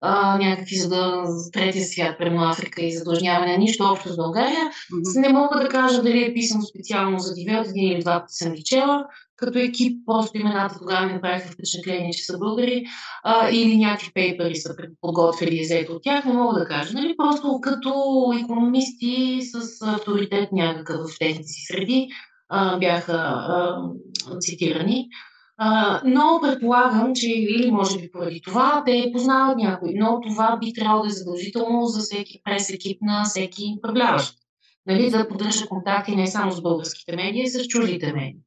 а, 0.00 0.38
някакви 0.38 0.76
за, 0.76 1.22
за 1.24 1.50
третия 1.50 1.84
свят, 1.84 2.18
прямо 2.18 2.42
Африка 2.42 2.82
и 2.82 2.96
задлъжняване, 2.96 3.56
нищо 3.56 3.84
общо 3.84 4.08
с 4.08 4.16
България. 4.16 4.64
Mm-hmm. 4.64 5.20
Не 5.20 5.28
мога 5.28 5.60
да 5.60 5.68
кажа 5.68 6.02
дали 6.02 6.24
е 6.24 6.34
писано 6.34 6.62
специално 6.62 7.18
за 7.18 7.34
Дивелт, 7.34 7.68
един 7.68 7.92
или 7.92 8.00
два 8.00 8.20
пъти 8.20 8.34
съм 8.34 8.54
чела. 8.64 9.04
Като 9.36 9.58
екип, 9.58 10.06
просто 10.06 10.38
имената 10.38 10.78
тогава 10.78 11.06
ми 11.06 11.12
направиха 11.12 11.48
впечатление, 11.48 12.12
че 12.12 12.24
са 12.24 12.38
българи, 12.38 12.84
а, 13.24 13.50
или 13.50 13.76
някакви 13.76 14.12
пейпери 14.14 14.56
са 14.56 14.76
подготвили 15.00 15.56
и 15.56 15.62
взето 15.62 15.92
от 15.92 16.02
тях, 16.02 16.24
не 16.24 16.32
мога 16.32 16.58
да 16.58 16.66
кажа. 16.66 16.94
Нали? 16.94 17.14
Просто 17.16 17.60
като 17.62 17.92
економисти 18.44 19.38
с 19.42 19.82
авторитет 19.82 20.52
някакъв 20.52 21.00
в 21.10 21.18
техните 21.18 21.48
си 21.48 21.66
среди 21.66 22.08
а, 22.48 22.78
бяха 22.78 23.12
а, 23.12 23.78
цитирани. 24.40 25.08
А, 25.58 26.00
но 26.04 26.38
предполагам, 26.42 27.12
че 27.14 27.28
или 27.28 27.70
може 27.70 27.98
би 27.98 28.10
поради 28.10 28.40
това 28.40 28.82
те 28.86 29.10
познават 29.12 29.56
някой, 29.56 29.92
но 29.94 30.20
това 30.20 30.56
би 30.56 30.72
трябвало 30.72 31.02
да 31.02 31.08
е 31.08 31.10
задължително 31.10 31.86
за 31.86 32.00
всеки 32.00 32.40
прес 32.44 32.70
екип 32.70 32.98
на 33.02 33.24
всеки 33.24 33.74
управляващ 33.78 34.45
нали, 34.86 35.10
да 35.10 35.28
поддържа 35.28 35.66
контакти 35.66 36.16
не 36.16 36.26
само 36.26 36.52
с 36.52 36.62
българските 36.62 37.16
медии, 37.16 37.44
а 37.46 37.50
с 37.50 37.66
чуждите 37.66 38.12
медии. 38.12 38.40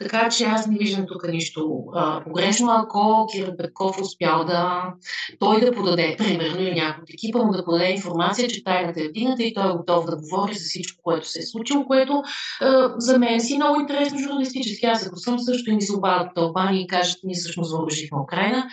Така 0.00 0.28
че 0.28 0.44
аз 0.44 0.66
не 0.66 0.78
виждам 0.78 1.04
тук 1.08 1.28
нищо 1.28 1.84
а, 1.94 2.24
погрешно, 2.24 2.72
ако 2.72 3.26
Кирил 3.32 3.56
Петков 3.56 4.00
успял 4.00 4.44
да 4.44 4.92
той 5.38 5.60
да 5.60 5.72
подаде, 5.72 6.14
примерно, 6.18 6.60
или 6.60 6.74
някой 6.74 7.02
от 7.02 7.10
екипа 7.10 7.44
му 7.44 7.52
да 7.52 7.64
подаде 7.64 7.90
информация, 7.90 8.48
че 8.48 8.64
тайната 8.64 9.00
е 9.00 9.08
вдигната 9.08 9.42
и 9.42 9.54
той 9.54 9.70
е 9.70 9.76
готов 9.76 10.06
да 10.06 10.16
говори 10.16 10.54
за 10.54 10.64
всичко, 10.64 11.02
което 11.02 11.28
се 11.28 11.38
е 11.38 11.46
случило, 11.46 11.86
което 11.86 12.22
а, 12.60 12.94
за 12.98 13.18
мен 13.18 13.40
си 13.40 13.56
много 13.56 13.80
интересно 13.80 14.18
журналистически. 14.18 14.86
Аз 14.86 15.06
ако 15.06 15.16
съм 15.16 15.38
също 15.38 15.70
и 15.70 15.74
ми 15.74 15.82
се 15.82 15.96
обадят 15.96 16.38
Албания 16.38 16.80
и 16.80 16.86
кажат, 16.86 17.18
ние 17.24 17.34
всъщност 17.34 17.72
въоръжихме 17.72 18.18
Украина, 18.20 18.68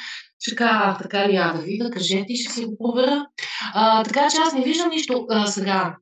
така, 0.49 0.97
така 1.01 1.27
ли 1.29 1.35
я 1.35 1.53
да 1.53 1.61
видя, 1.61 1.89
кажете 1.89 2.25
и 2.33 2.37
ще 2.37 2.53
си 2.53 2.65
го 2.65 2.77
проверя. 2.77 3.25
А, 3.73 4.03
така 4.03 4.27
че 4.29 4.37
аз 4.37 4.53
не 4.53 4.63
виждам 4.63 4.89
нищо 4.89 5.25
а, 5.29 5.47
сега. 5.47 5.95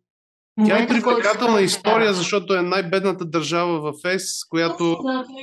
Тя 0.68 0.77
е 0.77 0.88
привлекателна 0.88 1.62
история, 1.62 2.13
защото 2.13 2.53
е 2.53 2.62
най-бедната 2.62 3.25
държава 3.25 3.91
в 3.91 3.94
ЕС, 4.06 4.46
която 4.50 4.98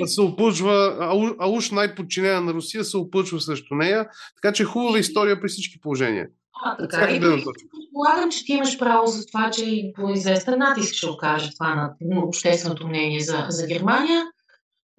се 0.07 0.21
опълчва, 0.21 0.97
а 1.41 1.49
уж 1.49 1.71
най-подчинена 1.71 2.41
на 2.41 2.55
Русия 2.55 2.85
се 2.85 2.97
опълчва 2.97 3.41
срещу 3.41 3.75
нея. 3.75 4.09
Така 4.43 4.53
че 4.53 4.63
е 4.63 4.67
хубава 4.67 4.99
история 4.99 5.41
при 5.41 5.49
всички 5.49 5.81
положения. 5.81 6.27
А, 6.65 6.77
така. 6.77 7.11
И 7.11 7.21
предполагам, 7.21 8.31
че 8.31 8.45
ти 8.45 8.53
имаш 8.53 8.79
право 8.79 9.07
за 9.07 9.27
това, 9.27 9.51
че 9.51 9.65
и 9.65 9.93
по 9.93 10.11
известен 10.11 10.59
натиск 10.59 10.95
ще 10.95 11.07
окаже 11.07 11.51
това 11.59 11.75
на 12.01 12.23
общественото 12.23 12.89
мнение 12.89 13.21
за, 13.21 13.47
за 13.49 13.67
Германия. 13.67 14.25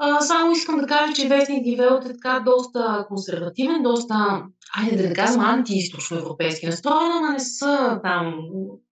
А, 0.01 0.21
само 0.21 0.51
искам 0.51 0.77
да 0.77 0.87
кажа, 0.87 1.13
че 1.13 1.27
Вестник 1.27 1.63
Дивелт 1.63 2.05
е 2.05 2.13
така 2.13 2.43
доста 2.45 3.05
консервативен, 3.07 3.83
доста, 3.83 4.43
айде 4.77 5.03
да 5.03 5.09
не 5.09 5.13
казвам, 5.13 5.45
антиисточно 5.45 6.17
европейски 6.17 6.65
настроен, 6.65 7.11
но 7.21 7.31
не 7.31 7.39
са 7.39 7.99
там 8.03 8.33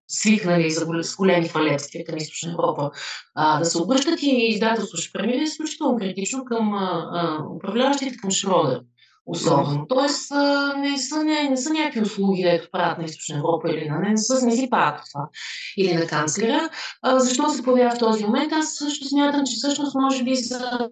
свикнали 0.08 0.72
за 0.72 0.88
големи 1.18 1.48
хвалебствия 1.48 2.06
към 2.06 2.18
Източна 2.18 2.52
Европа, 2.52 2.92
а, 3.36 3.60
да 3.60 3.66
се 3.66 3.82
обръщат 3.82 4.22
и 4.22 4.48
издателство 4.50 4.98
ще 4.98 5.14
премине 5.14 5.44
изключително 5.44 5.98
критично 5.98 6.46
към 6.46 6.74
а, 6.74 7.10
а, 7.14 7.44
управляващите, 7.56 8.18
към 8.18 8.32
Шродер. 8.32 8.82
Особено. 9.30 9.86
Тоест, 9.90 10.32
а, 10.32 10.74
не, 10.78 10.98
са, 10.98 11.24
не, 11.24 11.50
не 11.50 11.58
са 11.58 11.74
някакви 11.74 12.02
услуги, 12.02 12.44
дето 12.44 12.68
правят 12.72 12.98
на 12.98 13.04
Източна 13.04 13.38
Европа 13.38 13.70
или 13.72 13.90
на 13.90 14.00
не, 14.00 14.10
не, 14.10 14.18
са, 14.18 14.46
не 14.46 14.52
си 14.52 14.70
правят 14.70 15.02
това. 15.12 15.30
Или 15.78 15.94
на 15.94 16.08
канцлера. 16.08 16.70
А, 17.02 17.20
защо 17.20 17.50
се 17.50 17.64
появява 17.64 17.96
в 17.96 18.00
този 18.00 18.26
момент? 18.26 18.54
Аз 18.54 18.76
също 18.76 19.08
смятам, 19.08 19.46
че 19.46 19.56
всъщност 19.56 19.96
може 19.96 20.24
би 20.24 20.36
за 20.36 20.88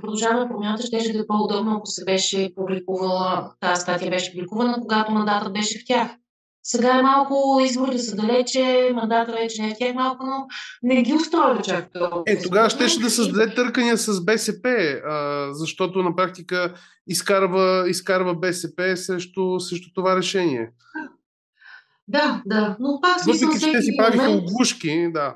продължаване 0.00 0.48
промяната 0.48 0.82
ще 0.86 1.12
да 1.12 1.18
е 1.18 1.26
по-удобно, 1.26 1.76
ако 1.76 1.86
се 1.86 2.04
беше 2.04 2.52
публикувала, 2.56 3.50
тази 3.60 3.80
статия 3.80 4.10
беше 4.10 4.32
публикувана, 4.32 4.78
когато 4.80 5.12
мандатът 5.12 5.52
беше 5.52 5.78
в 5.78 5.82
тях. 5.86 6.10
Сега 6.62 6.98
е 6.98 7.02
малко 7.02 7.60
изборите 7.64 7.98
са 7.98 8.16
далече, 8.16 8.90
мандата 8.94 9.32
вече 9.32 9.62
не 9.62 9.68
е 9.68 9.74
в 9.74 9.78
тях 9.78 9.94
малко, 9.94 10.26
но 10.26 10.46
не 10.82 11.02
ги 11.02 11.14
устроя 11.14 11.62
чак 11.62 11.92
толкова. 11.92 12.22
Е, 12.26 12.42
тогава 12.42 12.70
ще, 12.70 12.88
ще 12.88 13.02
да 13.02 13.10
създаде 13.10 13.54
търкания 13.54 13.98
с 13.98 14.24
БСП, 14.24 14.68
а, 15.04 15.48
защото 15.52 16.02
на 16.02 16.16
практика 16.16 16.74
изкарва, 17.06 17.84
изкарва 17.88 18.34
БСП 18.34 18.96
срещу, 18.96 19.60
срещу 19.60 19.92
това 19.94 20.16
решение. 20.16 20.70
Да, 22.08 22.42
да, 22.46 22.76
но 22.80 23.00
пак 23.02 23.20
смисъл 23.20 23.48
Въпреки, 23.48 23.64
че 23.64 23.72
те 23.72 23.82
си 23.82 23.96
правиха 23.96 24.30
оглушки, 24.30 25.12
да. 25.12 25.34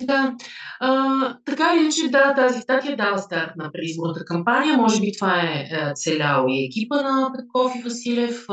Да. 0.00 0.36
А, 0.80 1.38
така 1.44 1.74
или 1.74 1.80
иначе, 1.80 2.08
да, 2.08 2.34
тази 2.34 2.60
статия 2.60 2.96
дава 2.96 3.18
старт 3.18 3.50
на 3.56 3.72
предизборната 3.72 4.24
кампания. 4.24 4.76
Може 4.76 5.00
би 5.00 5.12
това 5.12 5.40
е, 5.40 5.68
е 5.72 5.92
целял 5.94 6.46
и 6.48 6.64
екипа 6.64 7.02
на 7.02 7.32
Петков 7.36 7.72
и 7.78 7.82
Василев, 7.82 8.46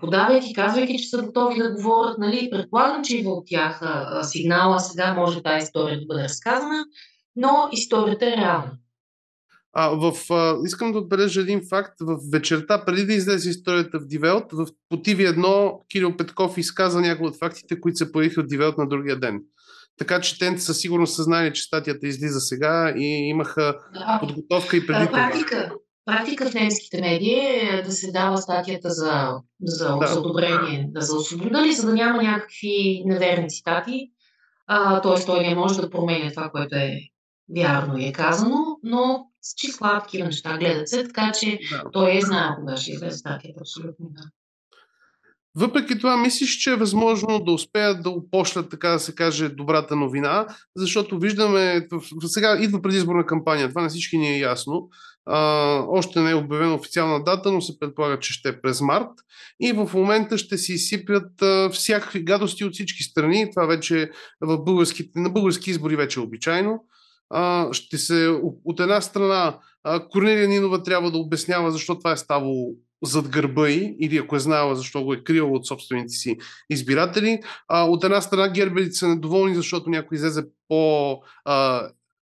подавайки, 0.00 0.54
казвайки, 0.54 0.98
че 0.98 1.08
са 1.08 1.22
готови 1.22 1.62
да 1.62 1.70
говорят. 1.70 2.18
Нали? 2.18 2.48
Предполагам, 2.50 3.04
че 3.04 3.16
идва 3.16 3.32
от 3.32 3.44
тях 3.46 3.80
сигнала. 4.22 4.80
Сега 4.80 5.14
може 5.14 5.42
тази 5.42 5.64
история 5.64 6.00
да 6.00 6.06
бъде 6.06 6.22
разказана, 6.22 6.84
но 7.36 7.68
историята 7.72 8.26
е 8.26 8.36
реална. 8.36 8.72
А, 9.72 9.88
в, 9.88 10.12
а, 10.30 10.56
искам 10.66 10.92
да 10.92 10.98
отбележа 10.98 11.40
един 11.40 11.62
факт. 11.68 11.94
В 12.00 12.18
вечерта, 12.32 12.84
преди 12.84 13.06
да 13.06 13.14
излезе 13.14 13.50
историята 13.50 13.98
в 13.98 14.06
Дивелт, 14.06 14.44
в 14.52 14.66
Потиви 14.88 15.24
едно 15.24 15.80
Кирил 15.90 16.16
Петков 16.16 16.58
изказа 16.58 17.00
някои 17.00 17.26
от 17.26 17.38
фактите, 17.38 17.80
които 17.80 17.96
се 17.96 18.12
появиха 18.12 18.42
в 18.42 18.46
Дивелт 18.46 18.78
на 18.78 18.88
другия 18.88 19.20
ден. 19.20 19.40
Така 19.98 20.20
че 20.20 20.38
те 20.38 20.58
със 20.58 20.80
сигурност 20.80 21.14
съзнание, 21.14 21.52
че 21.52 21.62
статията 21.62 22.06
излиза 22.06 22.40
сега 22.40 22.94
и 22.96 23.04
имаха 23.04 23.78
да. 23.94 24.18
подготовка 24.20 24.76
и 24.76 24.86
преди 24.86 25.10
практика, 25.10 25.72
практика 26.04 26.50
в 26.50 26.54
немските 26.54 27.00
медии 27.00 27.38
е 27.38 27.82
да 27.84 27.92
се 27.92 28.12
дава 28.12 28.38
статията 28.38 28.90
за, 28.90 29.34
за, 29.62 29.96
да. 30.00 30.06
за 30.06 30.20
одобрение, 30.20 30.88
да 30.88 31.00
за 31.00 31.16
освободали, 31.16 31.72
за 31.72 31.86
да 31.86 31.92
няма 31.92 32.22
някакви 32.22 33.02
неверни 33.04 33.48
цитати. 33.48 34.10
т.е. 35.02 35.24
той 35.26 35.40
не 35.40 35.54
може 35.54 35.80
да 35.80 35.90
променя 35.90 36.30
това, 36.30 36.50
което 36.50 36.76
е 36.76 37.00
вярно 37.56 37.98
и 37.98 38.04
е 38.04 38.12
казано, 38.12 38.78
но 38.82 39.26
с 39.42 39.54
числа 39.54 40.00
такива 40.02 40.26
неща 40.26 40.58
гледат 40.58 40.88
се, 40.88 41.04
така 41.04 41.32
че 41.40 41.58
да. 41.70 41.82
той 41.92 42.16
е 42.16 42.20
знае 42.20 42.56
кога 42.56 42.76
ще 42.76 42.90
излезе 42.90 43.18
статията, 43.18 43.60
абсолютно 43.60 44.06
да. 44.10 44.22
Въпреки 45.58 45.98
това, 45.98 46.16
мислиш, 46.16 46.56
че 46.56 46.70
е 46.70 46.76
възможно 46.76 47.44
да 47.44 47.52
успеят 47.52 48.02
да 48.02 48.10
опошлят, 48.10 48.70
така 48.70 48.88
да 48.88 48.98
се 48.98 49.14
каже, 49.14 49.48
добрата 49.48 49.96
новина, 49.96 50.46
защото 50.76 51.18
виждаме, 51.18 51.88
сега 52.26 52.58
идва 52.60 52.82
предизборна 52.82 53.26
кампания, 53.26 53.68
това 53.68 53.82
на 53.82 53.88
всички 53.88 54.18
ни 54.18 54.28
е 54.28 54.38
ясно. 54.38 54.88
А, 55.26 55.38
още 55.88 56.20
не 56.20 56.30
е 56.30 56.34
обявена 56.34 56.74
официална 56.74 57.24
дата, 57.24 57.52
но 57.52 57.60
се 57.60 57.78
предполага, 57.78 58.20
че 58.20 58.32
ще 58.32 58.48
е 58.48 58.60
през 58.60 58.80
март. 58.80 59.10
И 59.60 59.72
в 59.72 59.90
момента 59.94 60.38
ще 60.38 60.58
се 60.58 60.72
изсипят 60.72 61.42
а, 61.42 61.70
всякакви 61.70 62.24
гадости 62.24 62.64
от 62.64 62.72
всички 62.72 63.02
страни. 63.02 63.50
Това 63.50 63.66
вече 63.66 64.10
в 64.40 64.64
българските, 64.64 65.20
на 65.20 65.30
български 65.30 65.70
избори 65.70 65.96
вече 65.96 66.20
е 66.20 66.22
обичайно 66.22 66.84
а, 67.30 67.72
ще 67.72 67.98
се 67.98 68.40
от 68.64 68.80
една 68.80 69.00
страна 69.00 69.58
Корнелия 70.10 70.48
Нинова 70.48 70.82
трябва 70.82 71.10
да 71.10 71.18
обяснява 71.18 71.70
защо 71.70 71.98
това 71.98 72.12
е 72.12 72.16
ставало 72.16 72.74
зад 73.04 73.28
гърба 73.28 73.68
й, 73.68 73.96
или 74.00 74.16
ако 74.16 74.36
е 74.36 74.40
знаела 74.40 74.76
защо 74.76 75.04
го 75.04 75.12
е 75.12 75.24
криела 75.24 75.50
от 75.50 75.66
собствените 75.66 76.08
си 76.08 76.36
избиратели. 76.70 77.40
А, 77.68 77.84
от 77.84 78.04
една 78.04 78.20
страна 78.20 78.48
герберите 78.48 78.92
са 78.92 79.08
недоволни, 79.08 79.54
защото 79.54 79.90
някой 79.90 80.16
излезе 80.16 80.44
по 80.68 81.12
а, 81.44 81.88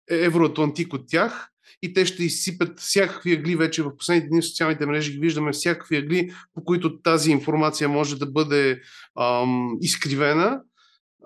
евроатлантик 0.09 0.93
от 0.93 1.07
тях 1.07 1.49
и 1.81 1.93
те 1.93 2.05
ще 2.05 2.23
изсипят 2.23 2.79
всякакви 2.79 3.33
агли 3.33 3.55
вече 3.55 3.83
в 3.83 3.97
последните 3.97 4.29
дни 4.29 4.41
в 4.41 4.45
социалните 4.45 4.85
мрежи 4.85 5.11
ги 5.11 5.19
виждаме 5.19 5.51
всякакви 5.51 5.97
агли, 5.97 6.31
по 6.53 6.63
които 6.63 7.01
тази 7.01 7.31
информация 7.31 7.89
може 7.89 8.19
да 8.19 8.25
бъде 8.25 8.81
ам, 9.19 9.77
изкривена 9.81 10.61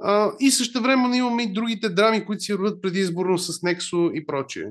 а, 0.02 0.32
и 0.40 0.52
също 0.52 0.82
време 0.82 1.18
имаме 1.18 1.44
и 1.44 1.54
другите 1.54 1.90
драми, 1.90 2.26
които 2.26 2.44
си 2.44 2.54
родят 2.54 2.82
предизборно 2.82 3.38
с 3.38 3.62
Нексо 3.62 4.12
и 4.14 4.26
прочие. 4.26 4.66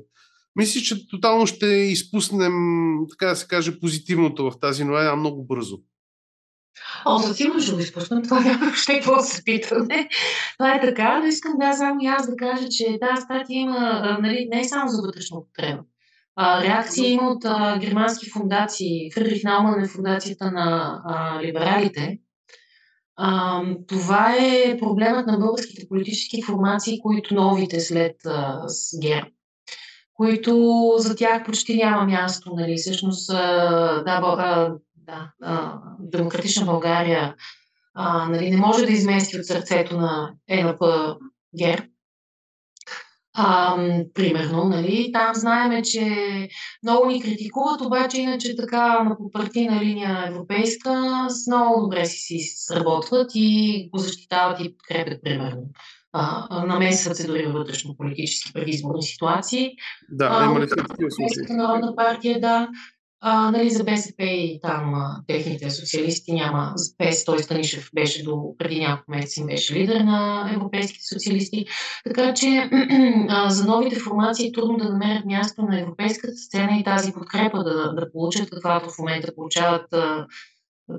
Мисля, 0.58 0.80
че 0.80 1.08
тотално 1.08 1.46
ще 1.46 1.66
изпуснем, 1.66 2.52
така 3.10 3.26
да 3.26 3.36
се 3.36 3.46
каже, 3.46 3.80
позитивното 3.80 4.50
в 4.50 4.60
тази 4.60 4.84
новина 4.84 5.16
много 5.16 5.44
бързо. 5.44 5.78
О, 7.04 7.18
със 7.18 7.36
сигурност 7.36 7.66
ще 7.66 7.74
го 7.74 7.80
изпуснем. 7.80 8.22
Това 8.22 8.40
няма 8.40 8.58
въобще 8.58 8.94
какво 8.94 9.22
се 9.22 9.44
питаме. 9.44 10.08
Това 10.58 10.74
е 10.74 10.80
така, 10.80 11.18
но 11.18 11.26
искам 11.26 11.52
да 11.60 11.72
само 11.72 12.00
и 12.02 12.06
аз 12.06 12.30
да 12.30 12.36
кажа, 12.36 12.68
че 12.68 12.98
тази 13.00 13.22
статия 13.22 13.60
има, 13.60 14.18
нали, 14.22 14.48
не 14.50 14.60
е 14.60 14.68
само 14.68 14.88
за 14.88 15.02
вътрешна 15.02 15.38
употреба. 15.38 15.82
реакция 16.38 17.08
има 17.08 17.30
от 17.30 17.44
а, 17.44 17.78
германски 17.78 18.30
фундации. 18.30 19.10
Фридрих 19.14 19.44
Науман 19.44 19.84
е 19.84 19.88
фундацията 19.88 20.50
на 20.50 21.00
а, 21.04 21.42
либералите, 21.42 22.18
а, 23.16 23.62
това 23.88 24.36
е 24.36 24.78
проблемът 24.78 25.26
на 25.26 25.38
българските 25.38 25.88
политически 25.88 26.42
формации, 26.42 27.00
които 27.00 27.34
новите 27.34 27.80
след 27.80 28.16
а, 28.26 28.62
с 28.68 29.00
ГЕРБ, 29.02 29.28
които 30.18 30.94
за 30.96 31.16
тях 31.16 31.44
почти 31.44 31.76
няма 31.76 32.04
място. 32.04 32.52
Нали? 32.54 32.76
Всъщност, 32.76 33.28
да, 33.28 34.02
а, 34.06 34.76
да 35.40 35.80
Демократична 35.98 36.66
България 36.66 37.34
а, 37.94 38.28
нали, 38.28 38.50
не 38.50 38.56
може 38.56 38.86
да 38.86 38.92
измести 38.92 39.38
от 39.38 39.46
сърцето 39.46 39.96
на 39.96 40.34
ЕНП 40.48 40.84
ГЕРБ, 41.58 41.86
а, 43.34 43.76
примерно, 44.14 44.64
нали, 44.64 45.10
там 45.12 45.34
знаеме, 45.34 45.82
че 45.82 46.02
много 46.82 47.06
ни 47.06 47.22
критикуват, 47.22 47.80
обаче 47.80 48.20
иначе 48.20 48.56
така 48.56 49.02
на 49.02 49.16
партийна 49.32 49.80
линия 49.80 50.24
европейска 50.28 51.26
с 51.28 51.46
много 51.46 51.80
добре 51.80 52.04
си, 52.04 52.18
си 52.18 52.38
сработват 52.38 53.30
и 53.34 53.88
го 53.92 53.98
защитават 53.98 54.60
и 54.60 54.76
подкрепят, 54.76 55.22
примерно. 55.22 55.62
А, 56.20 56.66
намесват 56.66 57.16
се 57.16 57.26
дори 57.26 57.46
във 57.46 57.54
вътрешно-политически 57.54 58.52
предизборни 58.52 59.02
ситуации. 59.02 59.70
Да, 60.10 60.42
има 60.44 60.60
ли 60.60 60.68
такива 60.68 61.10
случаи? 61.10 61.56
Народна 61.56 61.96
партия, 61.96 62.40
да. 62.40 62.68
А, 63.20 63.50
нали, 63.50 63.70
за 63.70 63.84
БСП 63.84 64.22
и 64.24 64.60
там 64.62 64.94
а, 64.94 65.22
техните 65.26 65.70
социалисти 65.70 66.32
няма 66.32 66.74
ПЕС, 66.98 67.24
той 67.24 67.38
Станишев 67.38 67.90
беше 67.94 68.24
до 68.24 68.54
преди 68.58 68.80
няколко 68.80 69.10
месеца 69.10 69.44
беше 69.44 69.74
лидер 69.74 70.00
на 70.00 70.50
европейските 70.54 71.04
социалисти. 71.14 71.66
Така 72.04 72.34
че 72.34 72.70
а, 73.28 73.50
за 73.50 73.66
новите 73.66 74.00
формации 74.00 74.46
е 74.48 74.52
трудно 74.52 74.76
да 74.76 74.88
намерят 74.88 75.24
място 75.24 75.62
на 75.62 75.80
европейската 75.80 76.36
сцена 76.36 76.78
и 76.80 76.84
тази 76.84 77.12
подкрепа 77.12 77.64
да, 77.64 77.92
да 77.92 78.12
получат, 78.12 78.50
каквато 78.50 78.90
в 78.90 78.98
момента 78.98 79.34
получават 79.34 79.92
а, 79.92 80.26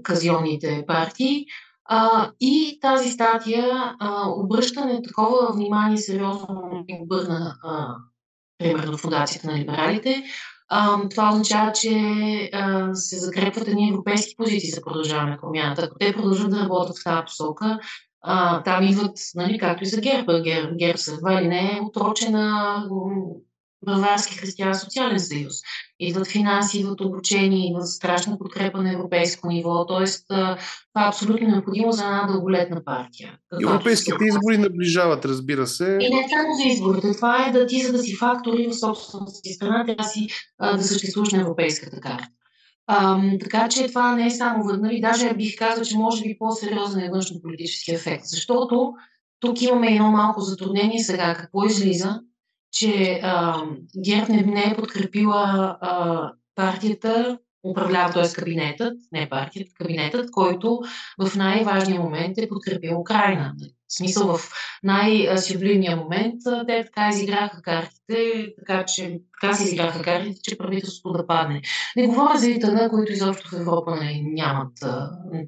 казионните 0.03 0.83
партии. 0.87 1.45
А, 1.91 2.31
и 2.39 2.79
тази 2.81 3.11
статия 3.11 3.95
а, 3.99 4.29
обръщане 4.29 5.01
такова 5.01 5.53
внимание 5.53 5.97
сериозно 5.97 6.85
обърна 7.01 7.55
а, 7.63 7.95
примерно 8.57 8.97
фундацията 8.97 9.47
на 9.47 9.57
либералите, 9.57 10.23
а, 10.69 11.09
това 11.09 11.29
означава, 11.29 11.71
че 11.71 11.91
а, 12.53 12.95
се 12.95 13.19
закрепват 13.19 13.67
едни 13.67 13.89
европейски 13.89 14.35
позиции 14.37 14.71
за 14.71 14.81
продължаване 14.81 15.31
на 15.31 15.37
промяната. 15.37 15.81
Ако 15.81 15.97
те 15.99 16.13
продължат 16.13 16.51
да 16.51 16.63
работят 16.63 16.97
в 16.97 17.03
тази 17.03 17.25
посока, 17.25 17.79
а, 18.21 18.63
там 18.63 18.83
идват, 18.83 19.17
нали, 19.35 19.57
както 19.57 19.83
и 19.83 19.87
за 19.87 20.01
ГЕРБ, 20.01 20.41
ГЕРБ, 20.41 20.75
ГЕРБ 20.75 20.97
са 20.97 21.13
едва 21.13 21.33
или 21.33 21.47
не 21.47 21.77
е 21.77 21.81
отрочена 21.81 22.83
Баварски 23.85 24.37
християн 24.37 24.75
социален 24.75 25.19
съюз. 25.19 25.55
Идват 25.99 26.27
финанси, 26.27 26.79
идват 26.79 27.01
обучение, 27.01 27.67
идват 27.67 27.87
страшна 27.87 28.37
подкрепа 28.37 28.81
на 28.81 28.93
европейско 28.93 29.47
ниво. 29.47 29.85
Тоест, 29.85 30.27
това 30.27 31.05
е 31.05 31.07
абсолютно 31.07 31.47
необходимо 31.47 31.91
за 31.91 32.03
една 32.03 32.27
дълголетна 32.27 32.83
партия. 32.83 33.37
Европейските 33.63 34.25
избори 34.25 34.57
наближават, 34.57 35.25
разбира 35.25 35.67
се. 35.67 35.97
И 36.01 36.15
не 36.15 36.27
само 36.29 36.55
за 36.55 36.63
изборите. 36.69 37.15
Това 37.15 37.45
е 37.47 37.51
да 37.51 37.67
ти, 37.67 37.83
за 37.83 37.91
да 37.91 37.99
си 37.99 38.15
фактори 38.15 38.67
в 38.67 38.79
собствената 38.79 39.31
си 39.31 39.53
страна, 39.53 39.85
трябва 39.85 40.03
си 40.03 40.27
да 40.77 40.83
съществуваш 40.83 41.31
на 41.31 41.41
европейската 41.41 41.99
карта. 41.99 42.27
А, 42.87 43.21
така 43.39 43.69
че 43.69 43.87
това 43.87 44.15
не 44.15 44.25
е 44.25 44.31
само 44.31 44.63
нали, 44.63 45.01
даже 45.01 45.33
бих 45.33 45.57
казал, 45.57 45.83
че 45.83 45.97
може 45.97 46.23
би 46.23 46.37
по-сериозен 46.39 46.99
е 46.99 47.09
външно-политически 47.09 47.91
ефект. 47.91 48.23
Защото 48.25 48.93
тук 49.39 49.61
имаме 49.61 49.87
едно 49.87 50.11
малко 50.11 50.41
затруднение 50.41 50.99
сега. 50.99 51.35
Какво 51.35 51.65
излиза? 51.65 52.19
Че 52.71 53.19
а, 53.23 53.63
ГЕРБ 53.97 54.33
не, 54.33 54.41
не 54.41 54.63
е 54.71 54.75
подкрепила 54.75 55.77
а, 55.81 56.31
партията, 56.55 57.39
управлява, 57.63 58.13
т.е. 58.13 58.33
кабинетът, 58.33 58.97
не 59.11 59.29
партията, 59.29 59.71
кабинетът, 59.73 60.31
който 60.31 60.79
в 61.21 61.35
най-важния 61.35 62.01
момент 62.01 62.37
е 62.37 62.49
подкрепил 62.49 62.99
Украина. 62.99 63.53
В 63.87 63.93
смисъл 63.93 64.37
в 64.37 64.51
най-сюблимния 64.83 65.97
момент 65.97 66.35
те 66.67 66.83
така 66.85 67.09
изиграха 67.09 67.61
картите, 67.61 68.47
така 68.59 68.85
че 68.85 69.19
така 69.41 69.53
си 69.53 69.63
изиграха 69.63 70.01
картите, 70.01 70.39
че 70.43 70.57
правителството 70.57 71.17
да 71.17 71.27
падне. 71.27 71.61
Не 71.95 72.07
говоря 72.07 72.37
за 72.37 72.49
ИТН, 72.49 72.89
които 72.89 73.11
изобщо 73.11 73.49
в 73.49 73.59
Европа 73.59 73.95
не, 73.95 74.21
нямат 74.23 74.73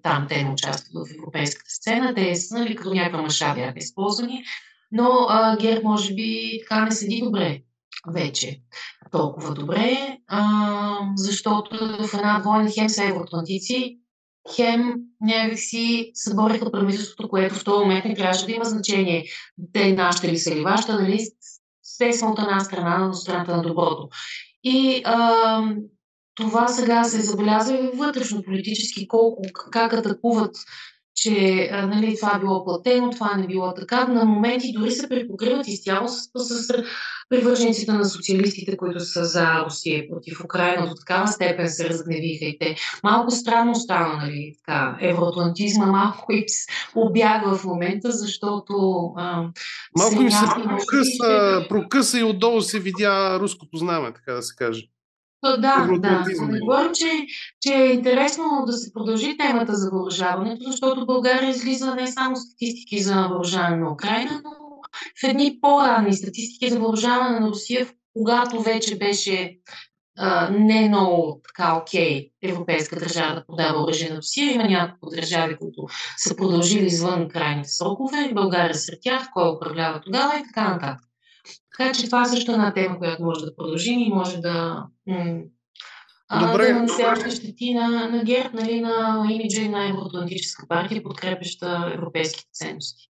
там, 0.03 0.25
те 0.29 0.43
не 0.43 0.51
участват 0.51 1.07
в 1.07 1.15
европейската 1.17 1.69
сцена, 1.69 2.13
те 2.15 2.35
са 2.35 2.59
нали, 2.59 2.75
като 2.75 2.93
някаква 2.93 3.21
маша 3.21 3.53
бяха 3.55 3.79
използвани, 3.79 4.43
но 4.91 5.25
а, 5.29 5.57
ГЕРБ 5.57 5.81
може 5.83 6.13
би 6.13 6.59
така 6.61 6.85
не 6.85 6.91
седи 6.91 7.21
добре 7.23 7.61
вече 8.13 8.61
толкова 9.11 9.53
добре, 9.53 10.17
а, 10.27 10.99
защото 11.15 11.77
в 12.07 12.13
една 12.13 12.39
двойна 12.39 12.71
хем 12.71 12.89
са 12.89 13.03
евроатлантици, 13.03 13.97
хем 14.55 14.93
някакси 15.21 16.11
събориха 16.13 16.71
правителството, 16.71 17.29
което 17.29 17.55
в 17.55 17.63
този 17.63 17.79
момент 17.79 18.05
не 18.05 18.15
трябваше 18.15 18.45
да 18.45 18.51
има 18.51 18.65
значение. 18.65 19.25
Те 19.73 19.93
нашите 19.93 20.31
ли 20.31 20.37
са 20.37 20.53
или 20.53 20.61
вашата, 20.61 20.93
нали? 20.93 21.27
Те 21.97 22.13
са 22.13 22.25
от 22.25 22.39
една 22.39 22.59
страна, 22.59 22.97
но 22.97 23.13
страната 23.13 23.57
на 23.57 23.63
доброто. 23.63 24.09
И 24.63 25.01
а, 25.05 25.61
това 26.35 26.67
сега 26.67 27.03
се 27.03 27.21
забелязва 27.21 27.75
и 27.75 27.97
вътрешно 27.97 28.43
политически, 28.43 29.07
колко, 29.07 29.41
как 29.71 29.93
атакуват 29.93 30.55
че 31.21 31.69
а, 31.71 31.87
нали, 31.87 32.15
това 32.21 32.39
било 32.39 32.63
платено, 32.63 33.09
това 33.09 33.37
не 33.37 33.47
било 33.47 33.73
така. 33.73 34.07
На 34.07 34.25
моменти 34.25 34.73
дори 34.73 34.91
се 34.91 35.09
препокриват 35.09 35.67
изцяло 35.67 36.07
с, 36.07 36.29
с, 36.35 36.63
с 36.63 36.83
привържениците 37.29 37.91
на 37.91 38.05
социалистите, 38.05 38.77
които 38.77 38.99
са 38.99 39.25
за 39.25 39.63
Русия 39.65 40.09
против 40.09 40.43
Украина. 40.43 40.87
До 40.87 40.95
такава 40.95 41.27
степен 41.27 41.69
се 41.69 41.89
разгневиха 41.89 42.45
и 42.45 42.57
те. 42.59 42.75
Малко 43.03 43.31
странно 43.31 43.75
стана, 43.75 44.17
нали, 44.17 44.53
така, 44.57 44.97
евроатлантизма 45.01 45.85
малко 45.85 46.33
и 46.33 46.45
обягва 46.95 47.57
в 47.57 47.63
момента, 47.63 48.11
защото 48.11 48.73
а, 49.17 49.49
Малко 49.97 50.31
се 50.31 50.47
прокъса, 50.63 51.65
прокъса 51.69 52.19
и 52.19 52.23
отдолу 52.23 52.61
се 52.61 52.79
видя 52.79 53.39
руското 53.39 53.77
знаме, 53.77 54.13
така 54.13 54.33
да 54.33 54.41
се 54.41 54.55
каже. 54.55 54.90
Да, 55.43 55.87
да. 55.99 56.25
Говорим, 56.61 56.91
че, 56.93 57.25
че 57.61 57.73
е 57.73 57.93
интересно 57.93 58.43
да 58.65 58.73
се 58.73 58.93
продължи 58.93 59.37
темата 59.37 59.75
за 59.75 59.89
въоръжаването, 59.89 60.63
защото 60.63 61.05
България 61.05 61.49
излиза 61.49 61.95
не 61.95 62.07
само 62.07 62.35
статистики 62.35 63.03
за 63.03 63.27
въоръжаване 63.27 63.77
на 63.77 63.91
Украина, 63.91 64.41
но 64.43 64.51
в 65.21 65.23
едни 65.23 65.57
по-ранни 65.61 66.13
статистики 66.13 66.69
за 66.69 66.79
въоръжаване 66.79 67.39
на 67.39 67.47
Русия, 67.47 67.87
когато 68.13 68.61
вече 68.61 68.97
беше 68.97 69.57
а, 70.17 70.49
не 70.49 70.87
много 70.87 71.41
така 71.47 71.77
окей 71.77 72.29
европейска 72.43 72.95
държава 72.95 73.35
да 73.35 73.45
подава 73.45 73.83
оръжие 73.83 74.09
на 74.09 74.17
Русия. 74.17 74.53
Има 74.53 74.63
няколко 74.63 75.15
държави, 75.15 75.57
които 75.57 75.87
са 76.17 76.35
продължили 76.35 76.85
извън 76.85 77.29
крайните 77.29 77.69
срокове. 77.69 78.31
България 78.33 78.75
сред 78.75 78.99
тях, 79.01 79.29
кой 79.33 79.49
управлява 79.49 80.01
тогава 80.01 80.39
и 80.39 80.43
така 80.43 80.69
нататък. 80.69 81.10
Така 81.77 81.93
че 81.93 82.05
това 82.05 82.25
също 82.25 82.51
е 82.51 82.53
една 82.53 82.73
тема, 82.73 82.97
която 82.97 83.23
може 83.23 83.45
да 83.45 83.55
продължим 83.55 83.99
и 83.99 84.09
може 84.09 84.37
да, 84.37 84.85
Добре. 86.39 86.67
да 86.67 86.73
нанесе 86.73 87.05
още 87.05 87.31
щети 87.31 87.73
на, 87.73 88.09
на 88.09 88.23
ГЕРБ, 88.23 88.49
нали, 88.53 88.81
на 88.81 89.27
имиджа 89.31 89.61
и 89.61 89.69
на 89.69 89.89
Евроатлантическа 89.89 90.67
партия, 90.67 91.03
подкрепяща 91.03 91.91
европейските 91.95 92.49
ценности. 92.53 93.07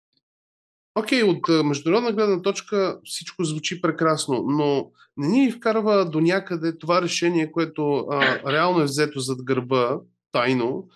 Окей, 0.95 1.23
okay, 1.23 1.59
от 1.61 1.67
международна 1.67 2.12
гледна 2.12 2.43
точка 2.43 2.99
всичко 3.05 3.45
звучи 3.45 3.81
прекрасно, 3.81 4.45
но 4.49 4.91
не 5.17 5.29
ни 5.29 5.53
вкарва 5.53 6.11
до 6.11 6.21
някъде 6.21 6.79
това 6.79 7.03
решение, 7.03 7.53
което 7.53 7.99
а, 7.99 8.53
реално 8.53 8.81
е 8.81 8.85
взето 8.85 9.21
зад 9.21 9.45
гърба, 9.45 9.99
тайно, 10.33 10.88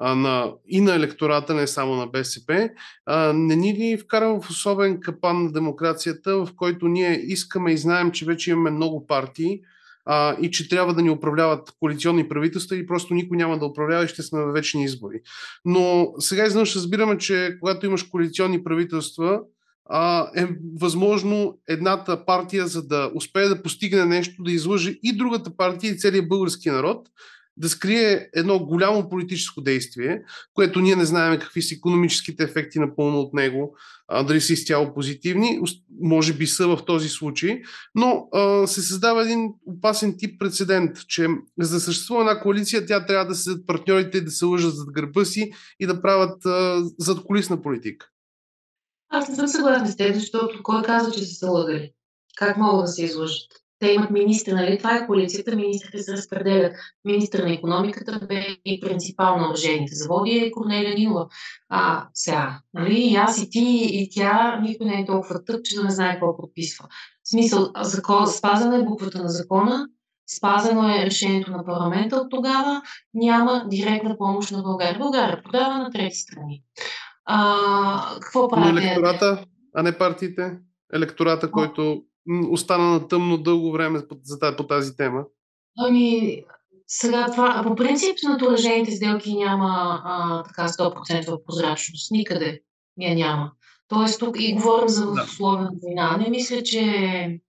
а, 0.00 0.14
на, 0.14 0.52
и 0.68 0.80
на 0.80 0.94
електората, 0.94 1.54
не 1.54 1.66
само 1.66 1.94
на 1.94 2.06
БСП, 2.06 2.70
а, 3.06 3.32
не 3.32 3.56
ни 3.56 3.74
ли 3.74 3.98
вкарва 3.98 4.40
в 4.40 4.50
особен 4.50 5.00
капан 5.00 5.44
на 5.44 5.52
демокрацията, 5.52 6.36
в 6.36 6.48
който 6.56 6.88
ние 6.88 7.20
искаме 7.22 7.72
и 7.72 7.78
знаем, 7.78 8.10
че 8.10 8.24
вече 8.24 8.50
имаме 8.50 8.70
много 8.70 9.06
партии 9.06 9.60
а, 10.04 10.36
и 10.40 10.50
че 10.50 10.68
трябва 10.68 10.94
да 10.94 11.02
ни 11.02 11.10
управляват 11.10 11.72
коалиционни 11.80 12.28
правителства 12.28 12.76
и 12.76 12.86
просто 12.86 13.14
никой 13.14 13.36
няма 13.36 13.58
да 13.58 13.66
управлява 13.66 14.04
и 14.04 14.08
ще 14.08 14.22
сме 14.22 14.40
във 14.40 14.52
вечни 14.52 14.84
избори. 14.84 15.20
Но 15.64 16.12
сега 16.18 16.46
изведнъж 16.46 16.76
разбираме, 16.76 17.18
че 17.18 17.56
когато 17.60 17.86
имаш 17.86 18.02
коалиционни 18.02 18.64
правителства, 18.64 19.40
а, 19.92 20.30
е 20.36 20.48
възможно 20.80 21.58
едната 21.68 22.24
партия, 22.24 22.66
за 22.66 22.86
да 22.86 23.10
успее 23.14 23.48
да 23.48 23.62
постигне 23.62 24.04
нещо, 24.04 24.42
да 24.42 24.52
излъже 24.52 24.98
и 25.02 25.16
другата 25.16 25.56
партия 25.56 25.90
и 25.90 25.98
целият 25.98 26.28
български 26.28 26.70
народ, 26.70 27.08
да 27.60 27.68
скрие 27.68 28.28
едно 28.34 28.58
голямо 28.58 29.08
политическо 29.08 29.60
действие, 29.60 30.22
което 30.54 30.80
ние 30.80 30.96
не 30.96 31.04
знаем 31.04 31.40
какви 31.40 31.62
са 31.62 31.74
економическите 31.74 32.42
ефекти 32.42 32.78
напълно 32.78 33.20
от 33.20 33.34
него, 33.34 33.76
а, 34.08 34.22
дали 34.22 34.40
са 34.40 34.52
изцяло 34.52 34.94
позитивни, 34.94 35.60
може 36.00 36.32
би 36.32 36.46
са 36.46 36.68
в 36.68 36.84
този 36.86 37.08
случай, 37.08 37.62
но 37.94 38.28
а, 38.32 38.66
се 38.66 38.82
създава 38.82 39.22
един 39.22 39.48
опасен 39.66 40.14
тип 40.18 40.40
прецедент, 40.40 40.96
че 41.08 41.28
за 41.60 41.74
да 41.74 41.80
съществува 41.80 42.20
една 42.20 42.40
коалиция, 42.40 42.86
тя 42.86 43.06
трябва 43.06 43.26
да 43.26 43.34
седят 43.34 43.66
партньорите 43.66 44.20
да 44.20 44.30
се 44.30 44.44
лъжат 44.44 44.76
зад 44.76 44.92
гърба 44.92 45.24
си 45.24 45.52
и 45.80 45.86
да 45.86 46.02
правят 46.02 46.46
а, 46.46 46.82
задколисна 46.98 47.62
политика. 47.62 48.06
Аз 49.08 49.28
не 49.28 49.34
съм 49.34 49.48
съгласна 49.48 49.88
с 49.88 49.96
теб, 49.96 50.14
защото 50.14 50.62
кой 50.62 50.82
казва, 50.82 51.12
че 51.12 51.24
са 51.24 51.34
се 51.34 51.46
лъгали? 51.46 51.92
Как 52.36 52.56
могат 52.56 52.84
да 52.84 52.88
се 52.88 53.04
излъжат? 53.04 53.59
Те 53.80 53.92
имат 53.92 54.10
министри, 54.10 54.52
нали? 54.52 54.78
Това 54.78 54.96
е 54.96 55.06
коалицията, 55.06 55.56
министрите 55.56 55.98
се 55.98 56.12
разпределят. 56.12 56.72
Министър 57.04 57.44
на 57.44 57.52
економиката 57.52 58.26
бе 58.28 58.46
и 58.64 58.80
принципал 58.80 59.36
на 59.36 59.50
оръжейните 59.50 59.94
заводи 59.94 60.30
е 60.30 60.50
Корнелия 60.50 60.94
Нилова. 60.94 61.26
А, 61.68 62.08
сега, 62.14 62.60
нали? 62.74 63.00
И 63.00 63.16
аз 63.16 63.42
и 63.42 63.50
ти, 63.50 63.88
и 63.92 64.08
тя, 64.10 64.60
никой 64.62 64.86
не 64.86 65.00
е 65.00 65.06
толкова 65.06 65.44
тъп, 65.44 65.64
че 65.64 65.76
да 65.76 65.84
не 65.84 65.90
знае 65.90 66.12
какво 66.12 66.36
подписва. 66.36 66.88
В 67.24 67.30
смисъл, 67.30 67.70
закон, 67.80 68.26
спазена 68.26 68.76
е 68.76 68.84
буквата 68.84 69.22
на 69.22 69.28
закона, 69.28 69.86
спазено 70.36 70.88
е 70.88 71.06
решението 71.06 71.50
на 71.50 71.64
парламента 71.64 72.16
от 72.16 72.30
тогава, 72.30 72.82
няма 73.14 73.64
директна 73.70 74.18
помощ 74.18 74.52
на 74.52 74.62
България. 74.62 74.98
България 74.98 75.42
продава 75.42 75.78
на 75.78 75.90
трети 75.90 76.16
страни. 76.16 76.62
А, 77.24 78.14
какво 78.20 78.48
прави? 78.48 78.72
Но 78.72 78.78
електората, 78.78 79.44
а 79.74 79.82
не 79.82 79.98
партиите? 79.98 80.58
Електората, 80.92 81.50
който 81.50 82.02
остана 82.50 82.84
на 82.84 83.08
тъмно 83.08 83.38
дълго 83.38 83.72
време 83.72 84.08
по, 84.08 84.16
по 84.56 84.66
тази 84.66 84.96
тема? 84.96 85.24
Ами, 85.78 86.42
сега 86.86 87.26
това, 87.30 87.62
по 87.66 87.74
принцип 87.74 88.16
на 88.22 88.48
оръжейните 88.48 88.90
сделки 88.90 89.36
няма 89.36 90.00
а, 90.04 90.42
така 90.42 90.68
100% 90.68 91.44
прозрачност. 91.46 92.10
Никъде 92.10 92.60
я 93.00 93.14
няма. 93.14 93.52
Тоест 93.88 94.20
тук 94.20 94.36
и 94.40 94.54
говорим 94.54 94.88
за 94.88 95.06
да. 95.06 95.22
условия 95.22 95.68
война. 95.82 96.16
Не 96.16 96.30
мисля, 96.30 96.62
че 96.62 97.40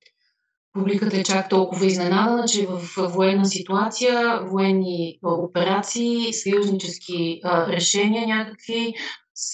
публиката 0.74 1.17
е 1.17 1.24
чак 1.24 1.50
толкова 1.50 1.86
изненадана, 1.86 2.48
че 2.48 2.67
в 2.67 2.82
военна 2.98 3.46
ситуация, 3.46 4.41
военни 4.44 5.20
операции, 5.24 6.34
съюзнически 6.34 7.39
а, 7.44 7.67
решения 7.67 8.28
някакви 8.28 8.94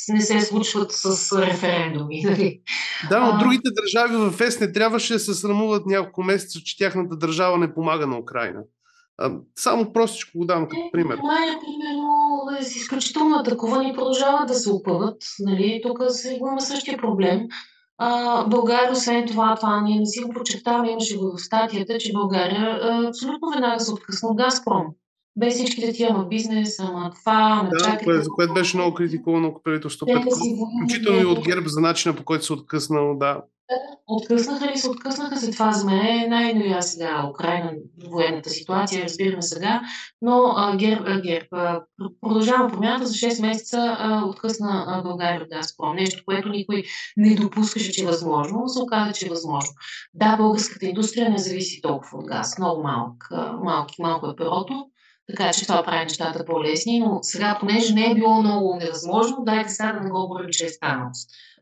не 0.10 0.22
се 0.22 0.42
случват 0.42 0.92
с 0.92 1.38
референдуми. 1.42 2.22
Нали? 2.26 2.62
Да, 3.10 3.20
но 3.20 3.38
другите 3.38 3.70
държави 3.82 4.32
в 4.32 4.42
ЕС 4.42 4.60
не 4.60 4.72
трябваше 4.72 5.14
да 5.14 5.20
се 5.20 5.34
срамуват 5.34 5.86
няколко 5.86 6.24
месеца, 6.24 6.60
че 6.66 6.78
тяхната 6.78 7.16
държава 7.16 7.58
не 7.58 7.74
помага 7.74 8.08
на 8.08 8.20
Украина. 8.20 8.60
Само 9.56 9.94
простичко 9.94 10.38
го 10.38 10.46
дам 10.46 10.68
като 10.68 10.82
пример. 10.92 11.16
Германия, 11.16 11.60
примерно, 11.60 12.58
е 12.60 12.64
с 12.64 12.76
изключително 12.76 13.36
атакувани 13.36 13.94
продължават 13.94 14.48
да 14.48 14.54
се 14.54 14.72
опъват. 14.72 15.18
Нали? 15.40 15.82
Тук 15.84 15.98
се 16.10 16.34
има 16.34 16.62
същия 16.62 16.98
проблем. 16.98 17.42
А, 17.98 18.44
България, 18.46 18.92
освен 18.92 19.28
това, 19.28 19.56
това 19.56 19.82
ние 19.82 20.00
не 20.00 20.06
си 20.06 20.22
го 20.22 20.34
подчертаваме, 20.34 20.92
имаше 20.92 21.18
го 21.18 21.38
в 21.38 21.42
статията, 21.42 21.98
че 21.98 22.14
България 22.14 22.80
абсолютно 23.08 23.50
веднага 23.50 23.80
се 23.80 23.92
откъсна 23.92 24.30
от 24.30 24.38
Газпром 24.38 24.86
без 25.38 25.54
всичките 25.54 25.94
тия 25.94 26.10
ама 26.12 26.26
бизнес, 26.26 26.80
ама 26.80 27.12
това, 27.20 27.60
ама 27.62 27.70
да, 27.70 27.78
чакайте. 27.78 28.04
Кое, 28.04 28.22
за 28.22 28.30
което 28.30 28.54
беше 28.54 28.78
много 28.78 28.94
критикувано 28.94 29.56
правителство. 29.64 30.08
Включително 30.84 31.22
и 31.22 31.26
от 31.26 31.40
ГЕРБ 31.40 31.68
за 31.68 31.82
начина 31.82 32.16
по 32.16 32.24
който 32.24 32.46
се 32.46 32.54
откъснал, 32.54 33.18
да. 33.18 33.42
Откъснаха 34.08 34.72
ли 34.72 34.78
се, 34.78 34.90
откъснаха 34.90 35.38
се. 35.38 35.52
Това 35.52 35.72
за 35.72 35.86
мен 35.86 36.06
е 36.06 36.28
най-новия 36.28 36.84
сега 36.84 37.30
Украина, 37.30 37.72
военната 38.10 38.50
ситуация, 38.50 39.04
разбираме 39.04 39.42
сега, 39.42 39.82
но 40.22 40.54
а, 40.56 40.78
ГЕРБ, 40.78 41.04
а, 41.08 41.22
ГЕРБ 41.22 41.48
а, 41.52 41.82
продължава 42.22 42.70
промяната 42.70 43.06
за 43.06 43.14
6 43.14 43.42
месеца 43.42 43.98
а, 44.00 44.26
откъсна 44.26 44.86
а, 44.88 45.02
България 45.02 45.42
от 45.42 45.50
Газпром. 45.50 45.96
Нещо, 45.96 46.24
което 46.26 46.50
никой 46.50 46.84
не 47.18 47.36
допускаше, 47.36 47.92
че 47.92 48.04
е 48.04 48.08
възможно, 48.08 48.60
но 48.60 48.68
се 48.68 48.82
оказа, 48.82 49.14
че 49.14 49.26
е 49.26 49.30
възможно. 49.30 49.72
Да, 50.14 50.38
българската 50.38 50.86
индустрия 50.86 51.30
не 51.30 51.38
зависи 51.38 51.82
толкова 51.82 52.18
от 52.18 52.26
газ. 52.26 52.58
Много 52.58 52.84
малък, 52.84 53.30
малки, 53.64 53.96
малко 54.02 54.28
е 54.28 54.36
перото 54.36 54.86
така 55.28 55.54
че 55.54 55.68
това 55.68 55.84
прави 55.84 56.04
нещата 56.04 56.46
по-лесни, 56.46 57.00
но 57.00 57.20
сега, 57.22 57.58
понеже 57.60 57.94
не 57.94 58.12
е 58.12 58.16
било 58.16 58.42
много 58.42 58.76
невъзможно, 58.76 59.38
дайте 59.46 59.70
сега 59.70 59.94
да 59.94 60.00
не 60.00 60.10
го 60.10 60.28
говорим, 60.28 60.50
че 60.52 60.66
е 60.66 60.70
станало. 60.70 61.10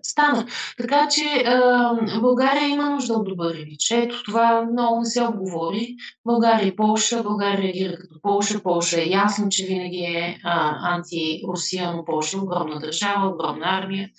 Стана. 0.03 0.45
Така 0.77 1.07
че 1.07 1.43
а, 1.45 1.93
България 2.21 2.67
има 2.67 2.89
нужда 2.89 3.13
от 3.13 3.27
добър 3.27 3.55
имидж. 3.55 3.91
Ето 3.91 4.23
това 4.23 4.65
много 4.71 4.99
не 4.99 5.05
се 5.05 5.23
обговори. 5.23 5.95
България 6.25 6.67
и 6.67 6.75
Полша. 6.75 7.23
България 7.23 7.57
реагира 7.57 7.97
като 7.97 8.21
Полша. 8.21 8.63
Полша 8.63 9.01
е 9.01 9.09
ясно, 9.09 9.49
че 9.49 9.65
винаги 9.65 9.97
е 9.97 10.39
анти-Русия, 10.43 11.91
но 11.91 12.05
Полша 12.05 12.37
е 12.37 12.39
огромна 12.39 12.79
държава, 12.79 13.27
огромна 13.27 13.65
армия. 13.65 14.09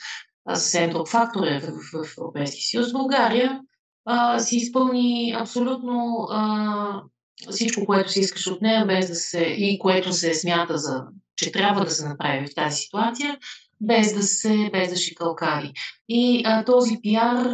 Съвсем 0.48 0.90
друг 0.90 1.08
фактор 1.08 1.46
е 1.46 1.60
в, 1.60 1.66
в, 1.66 2.04
в 2.04 2.18
Европейския 2.18 2.62
съюз. 2.62 2.92
България 2.92 3.60
а, 4.04 4.38
си 4.38 4.56
изпълни 4.56 5.36
абсолютно 5.40 6.26
а, 6.30 7.02
всичко, 7.50 7.86
което 7.86 8.12
си 8.12 8.20
искаш 8.20 8.46
от 8.46 8.62
нея, 8.62 8.86
без 8.86 9.08
да 9.08 9.14
се, 9.14 9.40
и 9.40 9.78
което 9.78 10.12
се 10.12 10.34
смята 10.34 10.78
за, 10.78 11.02
че 11.36 11.52
трябва 11.52 11.84
да 11.84 11.90
се 11.90 12.08
направи 12.08 12.46
в 12.46 12.54
тази 12.54 12.76
ситуация, 12.76 13.38
без 13.80 14.14
да 14.14 14.22
се, 14.22 14.70
без 14.72 14.90
да 14.90 14.96
шикалкави. 14.96 15.72
И 16.08 16.42
а, 16.46 16.64
този 16.64 16.98
пиар, 17.02 17.46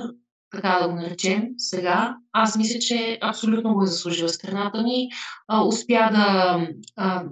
така 0.51 0.79
да 0.83 0.89
го 0.89 0.95
наречем 0.95 1.49
сега, 1.57 2.17
аз 2.33 2.57
мисля, 2.57 2.79
че 2.79 3.19
абсолютно 3.23 3.75
го 3.75 3.83
е 3.83 3.87
заслужила 3.87 4.29
страната 4.29 4.83
ни. 4.83 5.09
А, 5.49 5.65
успя 5.65 6.11
да 6.13 6.59
а, 6.97 7.25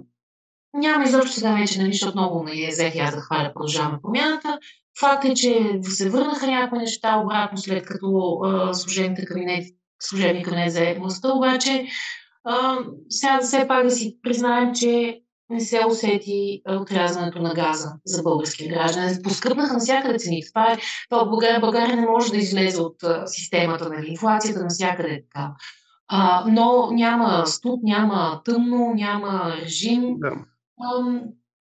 няма 0.73 1.03
изобщо 1.03 1.35
сега 1.35 1.53
вече, 1.53 1.79
нали, 1.79 1.93
защото 1.93 2.17
много 2.17 2.43
ме 2.43 2.51
е 2.51 2.67
взех 2.69 2.93
аз 2.99 3.15
да 3.15 3.21
хваля 3.21 3.51
продължаваме 3.53 3.99
промяната. 4.01 4.59
Факт 4.99 5.25
е, 5.25 5.33
че 5.33 5.79
се 5.83 6.09
върнаха 6.09 6.47
някои 6.47 6.79
неща 6.79 7.17
обратно, 7.17 7.57
след 7.57 7.85
като 7.85 8.39
служебните 8.73 9.25
кабинети 9.25 9.75
служебни 10.01 10.43
кабинет 10.43 10.73
за 10.73 10.95
властта, 10.99 11.33
обаче 11.33 11.87
а, 12.43 12.77
сега 13.09 13.39
все 13.41 13.67
пак 13.67 13.83
да 13.83 13.91
си 13.91 14.17
признаем, 14.23 14.73
че 14.73 15.21
не 15.49 15.59
се 15.59 15.85
усети 15.87 16.61
отрязването 16.69 17.41
на 17.41 17.53
газа 17.53 17.93
за 18.05 18.23
българския 18.23 18.69
граждан. 18.69 19.09
Поскъпнаха 19.23 19.73
навсякъде 19.73 20.19
цените. 20.19 20.47
Това 20.47 20.71
е, 20.71 20.77
това 21.09 21.25
България, 21.25 21.59
България 21.59 21.95
не 21.95 22.07
може 22.07 22.31
да 22.31 22.37
излезе 22.37 22.81
от 22.81 22.95
системата, 23.25 23.89
нали? 23.89 24.07
инфлацията 24.09 24.59
навсякъде 24.59 25.09
е 25.09 25.21
така. 25.21 25.51
А, 26.07 26.45
но 26.47 26.91
няма 26.91 27.43
студ, 27.47 27.79
няма 27.83 28.41
тъмно, 28.45 28.93
няма 28.95 29.55
режим. 29.61 30.19
Да. 30.19 30.31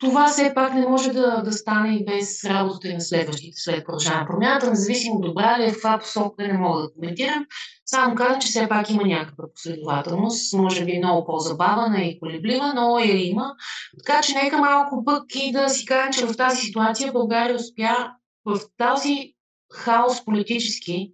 Това 0.01 0.29
все 0.29 0.53
пак 0.55 0.75
не 0.75 0.89
може 0.89 1.13
да, 1.13 1.43
да 1.43 1.53
стане 1.53 1.97
и 1.97 2.05
без 2.05 2.45
работата 2.45 2.89
и 2.89 2.95
на 2.95 3.01
следващите 3.01 3.61
след 3.61 3.85
продължаване 3.85 4.27
промяната, 4.27 4.71
независимо 4.71 5.21
добра 5.21 5.59
ли 5.59 5.65
е 5.65 5.73
в 5.73 5.77
това 5.77 5.99
посока, 5.99 6.49
не 6.49 6.59
мога 6.59 6.83
да 6.83 6.93
коментирам. 6.93 7.47
Само 7.87 8.15
казвам, 8.15 8.41
че 8.41 8.49
все 8.49 8.69
пак 8.69 8.91
има 8.91 9.03
някаква 9.03 9.45
последователност, 9.55 10.55
може 10.55 10.85
би 10.85 10.99
много 10.99 11.27
по-забавена 11.27 12.03
и 12.03 12.21
колеблива, 12.21 12.73
но 12.75 12.99
я 12.99 13.27
има. 13.27 13.55
Така 13.99 14.23
че 14.23 14.35
нека 14.35 14.59
малко 14.59 15.05
пък 15.05 15.25
и 15.35 15.53
да 15.53 15.69
си 15.69 15.87
кажем, 15.87 16.13
че 16.13 16.27
в 16.27 16.37
тази 16.37 16.61
ситуация 16.61 17.13
България 17.13 17.57
успя 17.57 18.11
в 18.45 18.61
този 18.77 19.35
хаос 19.73 20.25
политически, 20.25 21.13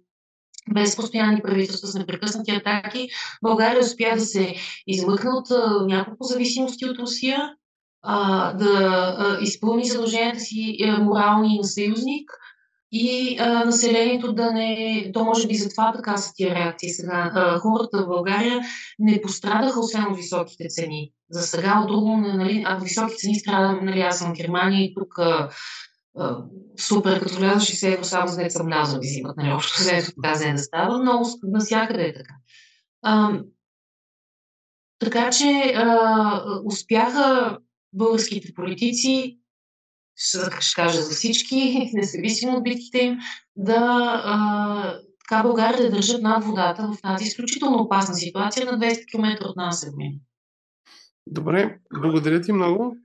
без 0.73 0.95
постоянни 0.95 1.41
правителства 1.41 1.87
с 1.87 1.95
непрекъснати 1.95 2.51
атаки, 2.51 3.09
България 3.43 3.79
успя 3.79 4.15
да 4.15 4.25
се 4.25 4.55
измъкне 4.87 5.29
от 5.29 5.47
няколко 5.87 6.23
зависимости 6.23 6.85
от 6.85 6.99
Русия, 6.99 7.53
а, 8.09 8.53
да 8.53 9.15
а, 9.17 9.37
изпълни 9.41 9.85
задълженията 9.85 10.39
си 10.39 10.77
а, 10.83 11.03
морални 11.03 11.57
на 11.57 11.63
съюзник 11.63 12.31
и 12.91 13.37
а, 13.39 13.65
населението 13.65 14.33
да 14.33 14.51
не... 14.51 15.11
То 15.13 15.23
може 15.23 15.47
би 15.47 15.55
затова 15.55 15.93
така 15.93 16.17
са 16.17 16.33
тия 16.35 16.55
реакции 16.55 16.89
сега. 16.89 17.31
А, 17.35 17.59
хората 17.59 18.03
в 18.03 18.07
България 18.07 18.59
не 18.99 19.21
пострадаха 19.21 19.79
освен 19.79 20.03
от 20.03 20.17
високите 20.17 20.67
цени. 20.67 21.11
За 21.31 21.41
сега 21.41 21.79
от 21.79 21.87
друго, 21.87 22.17
нали, 22.17 22.63
а 22.67 22.75
високи 22.75 23.15
цени 23.15 23.35
страда, 23.35 23.79
нали, 23.81 24.01
аз 24.01 24.19
съм 24.19 24.33
в 24.33 24.37
Германия 24.37 24.83
и 24.83 24.93
тук 24.93 25.19
а, 25.19 25.49
а, 26.17 26.37
супер, 26.79 27.19
като 27.19 27.35
вляза 27.35 27.59
60 27.59 27.93
евро 27.93 28.03
само 28.03 28.27
за 28.27 28.37
деца 28.37 28.63
млязо 28.63 28.99
ви 28.99 29.07
взимат, 29.07 29.37
нали, 29.37 29.53
общо 29.53 29.77
след 29.77 30.13
така 30.23 30.51
да 30.51 30.57
става, 30.57 31.03
но 31.03 31.21
навсякъде 31.43 32.03
е 32.03 32.13
така. 32.13 32.33
А, 33.01 33.39
така 34.99 35.29
че 35.29 35.73
а, 35.75 36.41
успяха 36.65 37.57
българските 37.93 38.53
политици, 38.53 39.39
ще 40.15 40.75
кажа 40.75 41.01
за 41.01 41.11
всички, 41.11 41.89
независимо 41.93 42.57
от 42.57 42.63
битките 42.63 42.99
им, 42.99 43.17
да 43.55 43.75
а, 44.25 44.99
така 45.29 45.43
България 45.43 45.83
да 45.83 45.95
държат 45.95 46.21
над 46.21 46.45
водата 46.45 46.91
в 46.93 47.01
тази 47.01 47.23
изключително 47.23 47.77
опасна 47.77 48.15
ситуация 48.15 48.65
на 48.65 48.79
200 48.79 49.11
км 49.11 49.45
от 49.45 49.55
нас 49.55 49.83
е 49.83 49.91
Добре, 51.27 51.79
благодаря 51.93 52.41
ти 52.41 52.51
много 52.51 52.95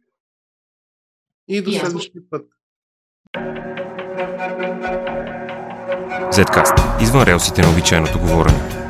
и 1.48 1.62
до 1.62 1.72
следващия 1.72 2.22
път. 2.30 2.46
Zcast. 6.32 7.02
Извън 7.02 7.22
релсите 7.22 7.62
на 7.62 7.70
обичайното 7.70 8.18
говорене. 8.18 8.81